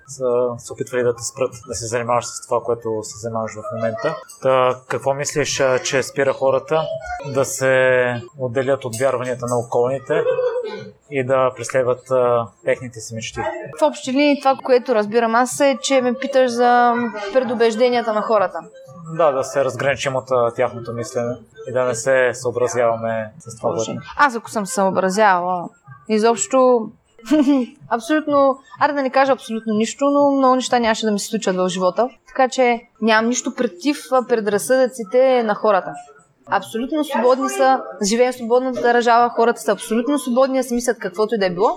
са 0.08 0.26
се 0.58 0.74
опитвали 0.74 1.04
да 1.04 1.16
те 1.16 1.24
спрат 1.24 1.52
да 1.68 1.76
се 1.76 1.86
занимаваш 1.86 2.26
с 2.26 2.48
това, 2.48 2.62
което 2.64 3.00
се 3.04 3.18
занимаваш 3.18 3.52
в 3.54 3.76
момента. 3.76 4.18
Та, 4.42 4.80
какво 4.88 5.14
мислиш, 5.14 5.62
че 5.84 6.04
спира 6.04 6.34
хората 6.34 6.82
да 7.34 7.46
се 7.46 8.06
отделят 8.40 8.86
от 8.86 9.00
вярванията 9.00 9.46
на 9.46 9.58
околните 9.58 10.24
и 11.12 11.24
да 11.24 11.52
преследват 11.58 12.12
а, 12.12 12.48
техните 12.66 13.00
си 13.00 13.16
мечти? 13.16 13.40
В 13.80 13.82
общи 13.82 14.12
линии 14.12 14.40
това, 14.40 14.58
което 14.64 14.96
разбирам 14.96 15.36
аз 15.36 15.60
е, 15.60 15.78
че 15.82 16.02
ме 16.02 16.14
питаш 16.14 16.52
за 16.52 16.94
предубежденията 17.34 18.14
на 18.14 18.22
хората. 18.22 18.60
Да, 19.18 19.32
да 19.32 19.44
се 19.44 19.66
разграничим 19.66 20.16
от 20.16 20.56
тяхното 20.56 20.94
мислене 20.94 21.36
и 21.70 21.72
да 21.72 21.84
не 21.84 21.96
се 21.96 22.32
съобразяваме 22.34 23.32
с 23.40 23.58
това. 23.58 23.76
Което... 23.76 24.02
Аз 24.18 24.36
ако 24.36 24.50
съм 24.50 24.66
съобразявала, 24.66 25.70
изобщо 26.10 26.90
абсолютно, 27.90 28.60
аре 28.80 28.94
да 28.94 29.02
не 29.02 29.10
кажа 29.10 29.32
абсолютно 29.32 29.74
нищо, 29.74 30.06
но 30.06 30.32
много 30.32 30.56
неща 30.56 30.80
нямаше 30.80 31.06
да 31.06 31.12
ми 31.12 31.20
се 31.20 31.28
случат 31.28 31.56
в 31.56 31.70
живота. 31.70 32.10
Така 32.28 32.50
че 32.50 32.82
нямам 33.02 33.30
нищо 33.30 33.56
против 33.56 33.98
предразсъдъците 34.28 35.44
на 35.44 35.56
хората. 35.56 35.94
Абсолютно 36.48 37.04
свободни 37.04 37.50
са, 37.50 37.82
живеем 38.04 38.32
в 38.32 38.36
свободната 38.36 38.82
държава, 38.82 39.30
хората 39.30 39.62
са 39.62 39.72
абсолютно 39.72 40.20
свободни 40.20 40.58
да 40.58 40.64
си 40.64 40.74
мислят 40.74 40.98
каквото 41.00 41.36
и 41.36 41.38
да 41.38 41.46
е 41.46 41.50
било. 41.50 41.70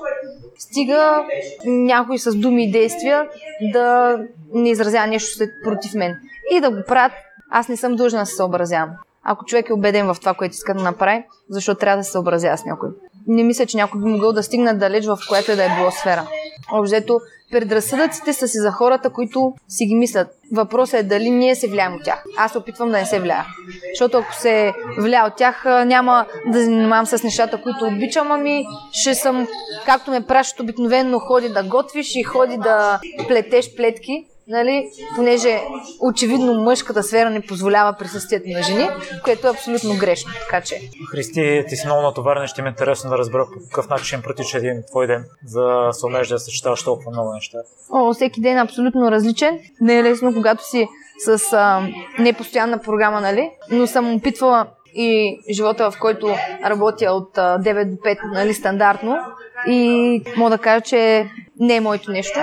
Стига 0.58 1.24
някой 1.66 2.18
с 2.18 2.34
думи 2.34 2.64
и 2.64 2.70
действия 2.70 3.28
да 3.72 4.16
не 4.54 4.70
изразява 4.70 5.06
нещо 5.06 5.44
против 5.64 5.94
мен. 5.94 6.16
И 6.56 6.60
да 6.60 6.70
го 6.70 6.76
правят, 6.86 7.12
аз 7.50 7.68
не 7.68 7.76
съм 7.76 7.96
длъжна 7.96 8.20
да 8.20 8.26
се 8.26 8.36
съобразявам. 8.36 8.90
Ако 9.22 9.44
човек 9.44 9.68
е 9.68 9.72
убеден 9.72 10.14
в 10.14 10.16
това, 10.20 10.34
което 10.34 10.52
иска 10.52 10.74
да 10.74 10.82
направи, 10.82 11.24
защо 11.50 11.74
трябва 11.74 11.96
да 11.96 12.04
се 12.04 12.10
съобразява 12.10 12.58
с 12.58 12.64
някой? 12.64 12.88
Не 13.26 13.42
мисля, 13.42 13.66
че 13.66 13.76
някой 13.76 14.00
би 14.00 14.08
могъл 14.08 14.32
да 14.32 14.42
стигне 14.42 14.74
далеч 14.74 15.06
в 15.06 15.18
което 15.28 15.52
и 15.52 15.56
да 15.56 15.64
е 15.64 15.76
било 15.78 15.90
сфера. 15.90 16.26
Обзето, 16.72 17.20
предразсъдъците 17.50 18.32
са 18.32 18.48
си 18.48 18.58
за 18.58 18.70
хората, 18.70 19.10
които 19.10 19.54
си 19.68 19.86
ги 19.86 19.94
мислят. 19.94 20.28
Въпросът 20.52 21.00
е 21.00 21.02
дали 21.02 21.30
ние 21.30 21.54
се 21.54 21.68
влияем 21.68 21.94
от 21.94 22.04
тях. 22.04 22.24
Аз 22.38 22.52
се 22.52 22.58
опитвам 22.58 22.90
да 22.90 22.98
не 22.98 23.06
се 23.06 23.20
влияя. 23.20 23.46
Защото 23.92 24.18
ако 24.18 24.34
се 24.34 24.72
влия 24.98 25.26
от 25.26 25.36
тях, 25.36 25.64
няма 25.64 26.26
да 26.46 26.64
занимавам 26.64 27.06
с 27.06 27.22
нещата, 27.22 27.62
които 27.62 27.84
обичам, 27.84 28.32
ами 28.32 28.64
ще 28.92 29.14
съм, 29.14 29.46
както 29.86 30.10
ме 30.10 30.26
пращат 30.26 30.60
обикновено, 30.60 31.18
ходи 31.18 31.48
да 31.48 31.62
готвиш 31.62 32.14
и 32.14 32.22
ходи 32.22 32.56
да 32.56 33.00
плетеш 33.28 33.76
плетки 33.76 34.26
нали, 34.48 34.90
понеже 35.16 35.60
очевидно 36.00 36.54
мъжката 36.54 37.02
сфера 37.02 37.30
не 37.30 37.40
позволява 37.40 37.96
присъствието 37.98 38.48
на 38.48 38.62
жени, 38.62 38.88
което 39.24 39.46
е 39.46 39.50
абсолютно 39.50 39.96
грешно. 39.98 40.32
Така 40.40 40.60
че. 40.60 40.80
Христи, 41.10 41.64
ти 41.68 41.76
си 41.76 41.86
много 41.86 42.02
натоварен, 42.02 42.46
ще 42.46 42.62
ми 42.62 42.68
е 42.68 42.70
интересно 42.70 43.10
да 43.10 43.18
разбера 43.18 43.46
по 43.46 43.60
какъв 43.64 43.88
начин 43.88 44.22
протича 44.22 44.58
един 44.58 44.82
твой 44.90 45.06
ден, 45.06 45.24
за 45.44 45.62
да 45.62 45.92
се 45.92 46.06
умееш 46.06 46.28
да 46.28 46.38
съчетаваш 46.38 46.84
толкова 46.84 47.10
много 47.10 47.32
неща. 47.32 47.58
О, 47.90 48.14
всеки 48.14 48.40
ден 48.40 48.58
е 48.58 48.60
абсолютно 48.60 49.10
различен. 49.10 49.58
Не 49.80 49.98
е 49.98 50.02
лесно, 50.02 50.34
когато 50.34 50.68
си 50.68 50.88
с 51.18 51.52
а, 51.52 51.88
непостоянна 52.18 52.78
програма, 52.78 53.20
нали? 53.20 53.50
Но 53.70 53.86
съм 53.86 54.14
опитвала 54.14 54.66
и 54.94 55.38
живота, 55.50 55.90
в 55.90 55.98
който 56.00 56.34
работя 56.64 57.12
от 57.12 57.36
9 57.36 57.84
до 57.84 57.96
5, 57.96 58.18
нали, 58.32 58.54
стандартно. 58.54 59.16
И 59.66 60.22
мога 60.36 60.50
да 60.50 60.58
кажа, 60.58 60.80
че 60.80 61.26
не 61.60 61.76
е 61.76 61.80
моето 61.80 62.10
нещо. 62.10 62.40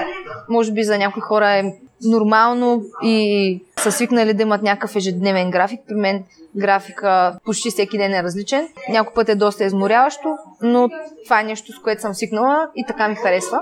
Може 0.50 0.72
би 0.72 0.84
за 0.84 0.98
някои 0.98 1.22
хора 1.22 1.50
е 1.50 1.64
нормално 2.04 2.84
и 3.04 3.64
са 3.78 3.92
свикнали 3.92 4.34
да 4.34 4.44
имат 4.44 4.62
някакъв 4.62 4.96
ежедневен 4.96 5.52
график. 5.52 5.80
При 5.88 5.96
мен 5.96 6.24
графика 6.56 7.38
почти 7.46 7.70
всеки 7.70 7.98
ден 7.98 8.14
е 8.14 8.24
различен. 8.24 8.68
Някой 8.90 9.14
път 9.14 9.30
е 9.30 9.36
доста 9.36 9.64
изморяващо, 9.64 10.36
но 10.62 10.90
това 11.24 11.42
е 11.42 11.44
нещо, 11.44 11.72
с 11.72 11.80
което 11.80 12.02
съм 12.02 12.14
свикнала 12.14 12.70
и 12.76 12.86
така 12.88 13.08
ми 13.08 13.16
харесва. 13.16 13.60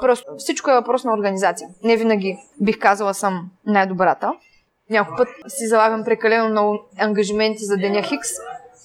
Просто 0.00 0.32
всичко 0.38 0.70
е 0.70 0.74
въпрос 0.74 1.04
на 1.04 1.14
организация. 1.14 1.68
Не 1.84 1.96
винаги 1.96 2.38
бих 2.60 2.78
казала 2.78 3.14
съм 3.14 3.50
най-добрата. 3.66 4.32
Някой 4.90 5.16
път 5.16 5.28
си 5.48 5.66
залагам 5.66 6.04
прекалено 6.04 6.48
много 6.48 6.78
ангажименти 6.98 7.64
за 7.64 7.76
деня 7.76 8.02
Хикс, 8.02 8.28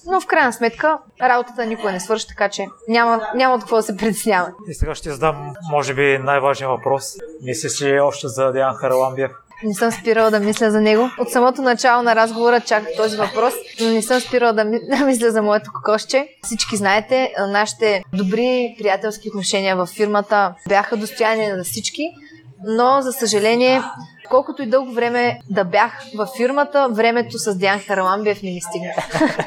но 0.06 0.20
в 0.20 0.26
крайна 0.26 0.52
сметка 0.52 0.98
работата 1.22 1.66
никога 1.66 1.92
не 1.92 2.00
свърши, 2.00 2.26
така 2.28 2.48
че 2.48 2.66
няма, 2.88 3.26
няма 3.34 3.54
от 3.54 3.60
какво 3.60 3.76
да 3.76 3.82
се 3.82 3.96
притесняваме. 3.96 4.52
И 4.68 4.74
сега 4.74 4.94
ще 4.94 5.10
задам, 5.10 5.54
може 5.70 5.94
би, 5.94 6.18
най-важен 6.18 6.68
въпрос. 6.68 7.04
Мислиш 7.42 7.82
ли 7.82 8.00
още 8.00 8.28
за 8.28 8.52
Диан 8.52 8.74
Хараламбиев? 8.74 9.30
Не 9.64 9.74
съм 9.74 9.92
спирала 9.92 10.30
да 10.30 10.40
мисля 10.40 10.70
за 10.70 10.80
него. 10.80 11.10
От 11.18 11.30
самото 11.30 11.62
начало 11.62 12.02
на 12.02 12.16
разговора 12.16 12.60
чаках 12.60 12.88
този 12.96 13.16
въпрос, 13.16 13.54
но 13.80 13.88
не 13.88 14.02
съм 14.02 14.20
спирала 14.20 14.52
да, 14.52 14.64
да 14.90 15.06
мисля 15.06 15.30
за 15.30 15.42
моето 15.42 15.70
кокошче. 15.74 16.28
Всички 16.42 16.76
знаете, 16.76 17.32
нашите 17.48 18.04
добри 18.12 18.74
приятелски 18.78 19.28
отношения 19.28 19.76
в 19.76 19.86
фирмата 19.86 20.54
бяха 20.68 20.96
достояние 20.96 21.52
на 21.56 21.64
всички, 21.64 22.02
но 22.64 23.02
за 23.02 23.12
съжаление 23.12 23.82
колкото 24.30 24.62
и 24.62 24.66
дълго 24.66 24.92
време 24.92 25.38
да 25.50 25.64
бях 25.64 26.02
във 26.16 26.28
фирмата, 26.36 26.88
времето 26.90 27.38
с 27.38 27.54
Диан 27.58 27.78
Хараламбиев 27.80 28.42
не 28.42 28.50
ми 28.50 28.60
стигна. 28.60 28.92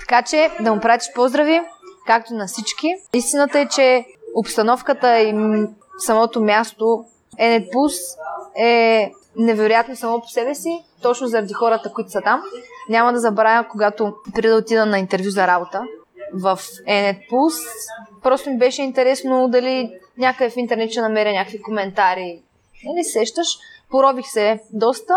така 0.00 0.22
че 0.22 0.50
да 0.60 0.74
му 0.74 0.80
пратиш 0.80 1.12
поздрави, 1.14 1.60
както 2.06 2.34
на 2.34 2.46
всички. 2.46 2.94
Истината 3.14 3.58
е, 3.58 3.68
че 3.68 4.04
обстановката 4.34 5.18
и 5.18 5.34
самото 5.98 6.40
място 6.40 7.04
Енет 7.38 7.68
е 8.58 9.10
невероятно 9.36 9.96
само 9.96 10.20
по 10.20 10.28
себе 10.28 10.54
си, 10.54 10.84
точно 11.02 11.26
заради 11.26 11.52
хората, 11.52 11.92
които 11.92 12.10
са 12.10 12.20
там. 12.20 12.42
Няма 12.88 13.12
да 13.12 13.20
забравя, 13.20 13.68
когато 13.70 14.14
преди 14.34 14.48
да 14.48 14.56
отида 14.56 14.86
на 14.86 14.98
интервю 14.98 15.30
за 15.30 15.46
работа 15.46 15.82
в 16.34 16.58
Енет 16.86 17.16
просто 18.22 18.50
ми 18.50 18.58
беше 18.58 18.82
интересно 18.82 19.48
дали 19.48 19.90
някъде 20.18 20.50
в 20.50 20.56
интернет 20.56 20.90
ще 20.90 21.00
намеря 21.00 21.32
някакви 21.32 21.62
коментари. 21.62 22.42
Не 22.94 23.04
сещаш? 23.04 23.58
Поробих 23.90 24.26
се 24.26 24.60
доста 24.72 25.14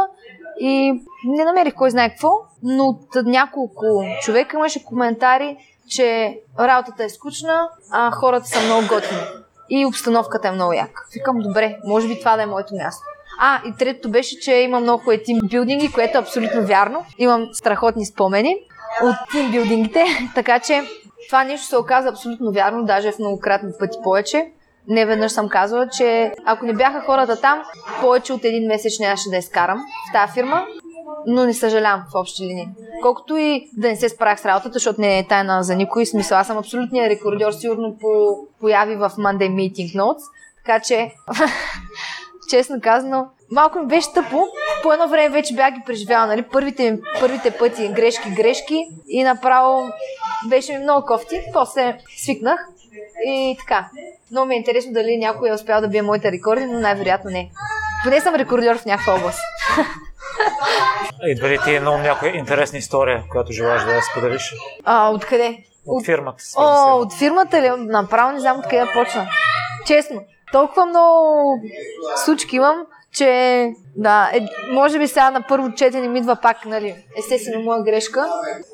и 0.60 1.02
не 1.26 1.46
намерих 1.46 1.74
кой 1.74 1.90
знае 1.90 2.10
какво, 2.10 2.32
но 2.64 2.84
от 2.84 3.26
няколко 3.26 4.04
човека 4.22 4.58
имаше 4.58 4.86
коментари, 4.86 5.58
че 5.88 6.40
работата 6.60 7.04
е 7.04 7.10
скучна, 7.10 7.70
а 7.92 8.12
хората 8.12 8.48
са 8.48 8.66
много 8.66 8.88
готини 8.88 9.22
и 9.70 9.86
обстановката 9.86 10.48
е 10.48 10.52
много 10.52 10.74
яка. 10.74 11.04
Викам, 11.14 11.40
добре, 11.40 11.78
може 11.86 12.08
би 12.08 12.20
това 12.20 12.36
да 12.36 12.44
е 12.44 12.46
моето 12.46 12.76
място. 12.76 13.06
А, 13.40 13.62
и 13.66 13.74
третото 13.80 14.10
беше, 14.10 14.40
че 14.40 14.54
имам 14.54 14.84
много 14.84 15.00
хубави 15.00 15.24
тимбилдинги, 15.24 15.92
което 15.92 16.18
е 16.18 16.22
абсолютно 16.22 16.66
вярно. 16.66 17.06
Имам 17.18 17.50
страхотни 17.54 18.06
спомени 18.06 18.56
от 19.04 19.16
тимбилдингите, 19.32 20.06
така 20.36 20.60
че 20.60 20.82
това 21.30 21.44
нещо 21.44 21.68
се 21.68 21.78
оказа 21.78 22.10
абсолютно 22.10 22.52
вярно, 22.52 22.86
даже 22.86 23.12
в 23.12 23.20
многократни 23.20 23.72
пъти 23.80 23.98
повече 24.04 24.52
не 24.88 25.06
веднъж 25.06 25.32
съм 25.32 25.50
казвала, 25.50 25.88
че 25.88 26.34
ако 26.46 26.66
не 26.66 26.74
бяха 26.74 27.02
хората 27.02 27.42
там, 27.42 27.64
повече 28.02 28.34
от 28.34 28.46
един 28.46 28.68
месец 28.68 29.00
нямаше 29.00 29.30
да 29.30 29.38
изкарам 29.38 29.78
в 30.10 30.14
тази 30.14 30.34
фирма, 30.34 30.66
но 31.28 31.46
не 31.46 31.54
съжалявам 31.54 32.04
в 32.12 32.16
общи 32.16 32.44
линии. 32.44 32.70
Колкото 33.02 33.38
и 33.38 33.70
да 33.78 33.88
не 33.88 33.96
се 33.96 34.10
справях 34.10 34.40
с 34.40 34.46
работата, 34.46 34.74
защото 34.74 35.02
не 35.02 35.20
е 35.20 35.28
тайна 35.28 35.64
за 35.64 35.76
никой 35.76 36.06
смисъл. 36.06 36.38
Аз 36.38 36.48
съм 36.48 36.58
абсолютният 36.58 37.12
рекордьор, 37.12 37.52
сигурно 37.52 37.98
по 38.02 38.38
появи 38.60 38.96
в 38.96 39.10
Monday 39.10 39.50
Meeting 39.50 39.96
Notes. 39.96 40.22
Така 40.66 40.80
че, 40.80 41.12
честно 42.50 42.82
казано, 42.82 43.28
малко 43.52 43.80
ми 43.80 43.88
беше 43.88 44.14
тъпо. 44.14 44.48
По 44.84 44.94
едно 44.94 45.08
време 45.08 45.30
вече 45.30 45.56
бях 45.56 45.74
ги 45.74 45.82
преживяла, 45.86 46.28
нали? 46.28 46.44
Първите, 46.52 47.00
първите 47.20 47.52
пъти 47.52 47.88
грешки, 47.88 48.30
грешки 48.30 48.88
и 49.08 49.24
направо 49.24 49.90
беше 50.50 50.74
ми 50.74 50.80
много 50.80 51.06
кофти. 51.06 51.42
После 51.54 51.98
свикнах 52.18 52.68
и 53.26 53.56
така. 53.60 53.90
Много 54.32 54.48
ми 54.48 54.56
е 54.56 54.58
интересно 54.58 54.94
дали 54.94 55.18
някой 55.18 55.50
е 55.50 55.54
успял 55.54 55.82
да 55.82 55.88
бие 55.88 56.02
моите 56.02 56.32
рекорди, 56.32 56.66
но 56.66 56.80
най-вероятно 56.80 57.32
не. 57.32 57.52
Поне 58.04 58.22
съм 58.22 58.36
рекордьор 58.36 58.78
в 58.78 58.86
някаква 58.86 59.14
област. 59.14 59.40
Идва 61.28 61.50
ли 61.50 61.60
ти 61.66 61.76
е 61.76 61.80
много 61.80 61.98
някоя 61.98 62.38
интересна 62.38 62.78
история, 62.78 63.24
която 63.32 63.52
желаеш 63.52 63.84
да 63.84 64.02
споделиш? 64.02 64.56
А, 64.84 65.10
откъде? 65.10 65.58
От 65.86 66.06
фирмата. 66.06 66.44
О, 66.58 66.98
от 66.98 67.14
фирмата 67.14 67.62
ли? 67.62 67.70
Направо 67.78 68.32
не 68.32 68.40
знам 68.40 68.60
откъде 68.60 68.86
да 68.86 68.92
почна. 68.94 69.30
Честно. 69.86 70.22
Толкова 70.52 70.86
много 70.86 71.60
случки 72.26 72.56
имам, 72.56 72.76
че 73.14 73.72
да, 73.96 74.32
е, 74.34 74.40
може 74.72 75.00
би 75.00 75.08
сега 75.08 75.32
на 75.32 75.42
първо 75.48 75.74
четене 75.74 76.08
ми 76.08 76.20
идва 76.20 76.36
пак, 76.42 76.66
нали, 76.66 76.96
естествено 77.18 77.64
моя 77.64 77.84
грешка. 77.84 78.26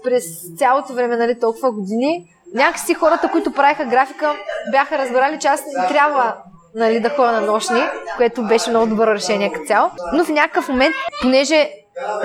През 0.04 0.24
цялото 0.58 0.94
време, 0.94 1.18
нали, 1.18 1.40
толкова 1.40 1.72
години, 1.72 2.34
някакси 2.54 2.94
хората, 2.94 3.32
които 3.32 3.52
правиха 3.52 3.86
графика, 3.86 4.36
бяха 4.72 4.98
разбрали, 4.98 5.40
че 5.40 5.48
аз 5.48 5.62
не 5.78 5.88
трябва 5.88 6.36
нали, 6.76 7.00
да 7.00 7.10
ходя 7.10 7.32
на 7.32 7.42
нощни, 7.42 7.82
което 8.18 8.44
беше 8.44 8.70
много 8.70 8.88
добро 8.88 9.08
решение 9.08 9.52
като 9.52 9.66
цяло. 9.66 9.90
Но 10.14 10.26
в 10.26 10.30
някакъв 10.30 10.70
момент, 10.70 10.96
понеже 11.22 11.70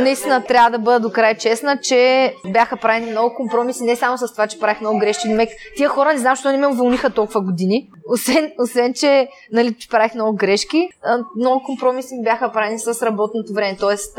наистина 0.00 0.44
трябва 0.44 0.70
да 0.70 0.78
бъда 0.78 1.00
до 1.00 1.12
край 1.12 1.36
честна, 1.36 1.78
че 1.82 2.34
бяха 2.46 2.76
правени 2.76 3.10
много 3.10 3.34
компромиси, 3.34 3.84
не 3.84 3.96
само 3.96 4.18
с 4.18 4.32
това, 4.32 4.46
че 4.46 4.58
правих 4.58 4.80
много 4.80 4.98
грешки. 4.98 5.28
Мек, 5.28 5.48
тия 5.76 5.88
хора 5.88 6.12
не 6.12 6.18
знам, 6.18 6.34
защо 6.34 6.52
не 6.52 6.58
ме 6.58 6.66
уволниха 6.66 7.10
толкова 7.10 7.40
години. 7.40 7.88
Освен, 8.08 8.52
освен 8.58 8.94
че, 8.94 9.28
нали, 9.52 9.74
че 9.74 9.88
правих 9.88 10.14
много 10.14 10.36
грешки, 10.36 10.88
много 11.36 11.62
компромиси 11.62 12.14
бяха 12.24 12.52
правени 12.52 12.78
с 12.78 13.02
работното 13.02 13.52
време. 13.54 13.76
Тоест, 13.80 14.18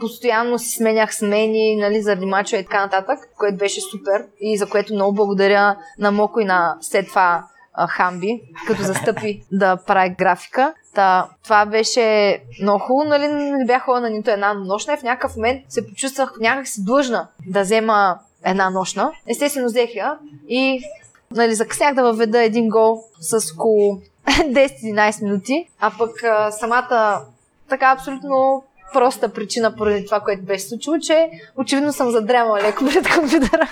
постоянно 0.00 0.58
си 0.58 0.76
сменях 0.76 1.14
смени, 1.14 1.76
нали, 1.76 2.02
заради 2.02 2.26
мача 2.26 2.56
и 2.56 2.64
така 2.64 2.80
нататък, 2.80 3.18
което 3.38 3.56
беше 3.56 3.80
супер 3.80 4.26
и 4.40 4.58
за 4.58 4.66
което 4.66 4.94
много 4.94 5.14
благодаря 5.14 5.76
на 5.98 6.12
Моко 6.12 6.40
и 6.40 6.44
на 6.44 6.76
след 6.80 7.08
това 7.08 7.44
Хамби, 7.88 8.42
като 8.66 8.82
застъпи 8.82 9.42
да 9.52 9.76
прави 9.76 10.14
графика. 10.18 10.74
Та, 10.94 11.28
това 11.44 11.66
беше 11.66 12.38
много 12.62 12.78
хубаво, 12.78 13.08
нали, 13.08 13.28
не 13.28 13.64
бях 13.64 13.84
ходила 13.84 14.00
на 14.00 14.10
нито 14.10 14.30
една 14.30 14.54
нощна 14.54 14.94
и 14.94 14.96
в 14.96 15.02
някакъв 15.02 15.36
момент 15.36 15.62
се 15.68 15.86
почувствах 15.86 16.32
някак 16.40 16.68
си 16.68 16.84
длъжна 16.84 17.28
да 17.46 17.60
взема 17.60 18.18
една 18.44 18.70
нощна. 18.70 19.12
Естествено 19.26 19.66
взех 19.66 19.94
я 19.94 20.18
и 20.48 20.82
нали, 21.30 21.54
закъснях 21.54 21.94
да 21.94 22.02
въведа 22.02 22.42
един 22.42 22.68
гол 22.68 23.02
с 23.20 23.52
около 23.54 24.00
10-11 24.26 25.22
минути, 25.22 25.68
а 25.80 25.92
пък 25.98 26.22
а, 26.24 26.50
самата 26.50 27.24
така 27.68 27.86
абсолютно 27.86 28.64
проста 28.92 29.28
причина 29.28 29.76
поради 29.76 30.06
това, 30.06 30.20
което 30.20 30.42
беше 30.42 30.64
случило, 30.64 30.98
че 30.98 31.30
очевидно 31.56 31.92
съм 31.92 32.10
задрямала 32.10 32.62
леко 32.62 32.84
пред 32.84 33.14
компютъра. 33.14 33.68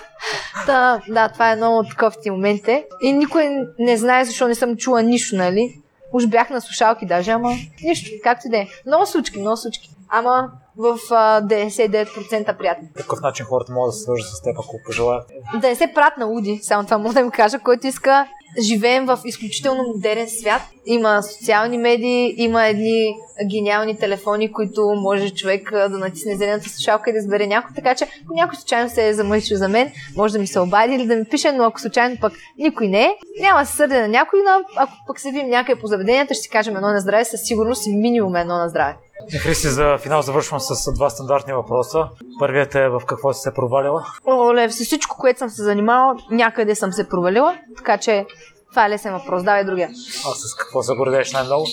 Та, 0.66 1.00
да, 1.09 1.28
това 1.28 1.52
е 1.52 1.57
много 1.57 1.78
от 1.78 1.94
кофти 1.94 2.31
моменти. 2.31 2.85
И 3.02 3.12
никой 3.12 3.48
не 3.78 3.96
знае 3.96 4.24
защо 4.24 4.48
не 4.48 4.54
съм 4.54 4.76
чула 4.76 5.02
нищо, 5.02 5.37
нали? 5.37 5.83
Уж 6.12 6.26
бях 6.26 6.50
на 6.50 6.61
слушалки 6.61 7.07
даже, 7.07 7.31
ама 7.31 7.52
нищо, 7.85 8.11
както 8.22 8.46
и 8.46 8.50
да 8.50 8.57
е. 8.57 8.66
Много 8.87 9.07
случки, 9.07 9.38
много 9.38 9.57
случки. 9.57 9.90
Ама 10.09 10.50
в 10.76 10.98
а, 11.11 11.42
99% 11.42 12.59
приятни. 12.59 12.88
По 12.96 13.02
какъв 13.02 13.20
начин 13.20 13.46
хората 13.46 13.72
могат 13.72 13.88
да 13.88 13.92
се 13.92 14.02
свържат 14.02 14.28
с 14.28 14.42
теб, 14.42 14.57
ако 14.59 14.76
пожелаят? 14.87 15.31
Да 15.61 15.68
не 15.68 15.74
се 15.74 15.92
прат 15.94 16.16
на 16.18 16.26
луди, 16.26 16.61
само 16.62 16.85
това 16.85 16.98
мога 16.98 17.14
да 17.14 17.22
ми 17.22 17.31
кажа, 17.31 17.59
който 17.59 17.87
иска 17.87 18.26
живеем 18.61 19.06
в 19.06 19.18
изключително 19.24 19.82
модерен 19.82 20.28
свят. 20.28 20.62
Има 20.87 21.22
социални 21.22 21.78
медии, 21.78 22.34
има 22.37 22.66
едни 22.66 23.14
гениални 23.50 23.98
телефони, 23.98 24.52
които 24.52 24.94
може 24.96 25.30
човек 25.30 25.70
да 25.72 25.98
натисне 25.98 26.37
зелената 26.37 26.68
слушалка 26.68 27.11
и 27.11 27.12
да 27.12 27.18
избере 27.18 27.46
някой. 27.46 27.70
Така 27.74 27.94
че, 27.94 28.04
ако 28.04 28.34
някой 28.34 28.56
случайно 28.56 28.90
се 28.90 29.08
е 29.08 29.14
замъчил 29.14 29.56
за 29.56 29.68
мен, 29.68 29.92
може 30.16 30.32
да 30.32 30.38
ми 30.38 30.46
се 30.46 30.61
обади 30.61 30.94
или 30.94 31.06
да 31.06 31.16
ми 31.16 31.24
пише, 31.24 31.52
но 31.52 31.64
ако 31.64 31.80
случайно 31.80 32.16
пък 32.20 32.32
никой 32.58 32.88
не 32.88 33.02
е, 33.02 33.16
няма 33.40 33.61
да 33.61 33.66
се 33.66 33.76
сърде 33.76 34.00
на 34.00 34.08
някой, 34.08 34.40
но 34.44 34.64
ако 34.76 34.92
пък 35.06 35.20
се 35.20 35.30
видим 35.30 35.48
някъде 35.48 35.80
по 35.80 35.87
заведенията, 35.87 36.34
ще 36.34 36.42
си 36.42 36.48
кажем 36.48 36.76
едно 36.76 36.88
на 36.88 37.00
здраве, 37.00 37.24
със 37.24 37.40
сигурност 37.40 37.87
минимум 37.87 38.37
едно 38.37 38.58
на 38.58 38.68
здраве. 38.68 38.94
Христи, 39.42 39.68
за 39.68 39.98
финал 39.98 40.22
завършвам 40.22 40.61
с 40.61 40.92
два 40.92 41.11
стандартни 41.11 41.52
въпроса. 41.52 42.09
Първият 42.38 42.74
е 42.74 42.88
в 42.88 43.02
какво 43.07 43.33
си 43.33 43.40
се 43.40 43.54
провалила? 43.54 44.07
Оле, 44.26 44.70
с 44.70 44.85
всичко, 44.85 45.16
което 45.18 45.38
съм 45.38 45.50
се 45.50 45.62
занимавала, 45.62 46.16
някъде 46.31 46.74
съм 46.74 46.92
се 46.92 47.09
провалила, 47.09 47.59
така 47.76 47.98
че 47.98 48.26
това 48.70 48.87
е 48.87 48.90
лесен 48.90 49.12
въпрос. 49.12 49.42
Давай 49.42 49.64
другия. 49.64 49.88
А 50.26 50.35
с 50.35 50.54
какво 50.54 50.83
се 50.83 50.94
гордееш 50.94 51.33
най-много? 51.33 51.66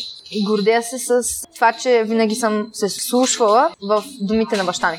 Гордея 0.48 0.84
се 0.84 1.00
с 1.00 1.22
това, 1.56 1.74
че 1.74 2.04
винаги 2.04 2.36
съм 2.36 2.70
се 2.74 2.90
слушвала 2.90 3.70
в 3.90 4.04
думите 4.22 4.58
на 4.58 4.64
баща 4.64 4.92
ми, 4.92 4.98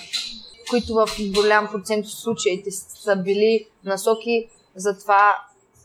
които 0.70 0.94
в 0.94 1.08
голям 1.34 1.68
процент 1.72 2.06
от 2.06 2.12
случаите 2.12 2.70
са 2.70 3.16
били 3.16 3.66
насоки 3.84 4.48
за 4.76 4.98
това 4.98 5.36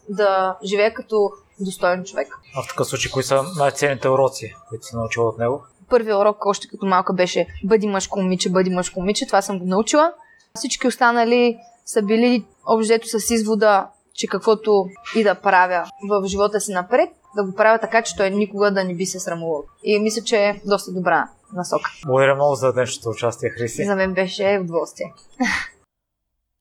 да 0.10 0.58
живее 0.64 0.94
като 0.94 1.32
достоен 1.60 2.04
човек. 2.04 2.28
А 2.56 2.64
в 2.64 2.68
такъв 2.68 2.88
случай, 2.88 3.12
кои 3.12 3.24
са 3.24 3.44
най-ценните 3.58 4.10
уроци, 4.10 4.56
които 4.70 4.86
си 4.86 4.96
научила 4.96 5.30
от 5.30 5.38
него? 5.38 5.64
Първият 5.92 6.20
урок, 6.20 6.46
още 6.46 6.68
като 6.68 6.86
малка, 6.86 7.14
беше 7.14 7.48
бъди 7.64 7.88
мъжко 7.88 8.20
момиче, 8.20 8.50
бъди 8.50 8.70
мъжко 8.70 9.00
момиче. 9.00 9.28
Това 9.28 9.42
съм 9.42 9.60
го 9.60 9.66
научила. 9.66 10.14
Всички 10.56 10.88
останали 10.88 11.58
са 11.86 12.02
били 12.02 12.46
обжето 12.68 13.08
с 13.08 13.34
извода, 13.34 13.88
че 14.14 14.28
каквото 14.28 14.86
и 15.16 15.24
да 15.24 15.36
правя 15.36 15.86
в 16.10 16.28
живота 16.28 16.60
си 16.60 16.72
напред, 16.72 17.10
да 17.36 17.44
го 17.44 17.56
правя 17.56 17.80
така, 17.80 18.02
че 18.02 18.16
той 18.16 18.30
никога 18.30 18.72
да 18.72 18.84
не 18.84 18.96
би 18.96 19.06
се 19.06 19.20
срамувал. 19.20 19.64
И 19.84 20.00
мисля, 20.00 20.24
че 20.24 20.38
е 20.38 20.62
доста 20.66 20.92
добра 20.92 21.30
насока. 21.54 21.92
Благодаря 22.06 22.36
много 22.36 22.56
за 22.56 22.74
днешното 22.74 23.10
участие, 23.10 23.50
Христи. 23.50 23.86
За 23.86 23.96
мен 23.96 24.14
беше 24.14 24.60
удоволствие. 24.62 25.14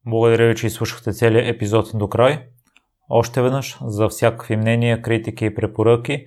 Благодаря 0.07 0.49
ви, 0.49 0.57
че 0.57 0.67
изслушахте 0.67 1.13
целият 1.13 1.55
епизод 1.55 1.91
до 1.95 2.09
край. 2.09 2.47
Още 3.11 3.43
веднъж, 3.43 3.79
за 3.87 4.09
всякакви 4.09 4.57
мнения, 4.57 5.03
критики 5.03 5.45
и 5.45 5.55
препоръки, 5.55 6.27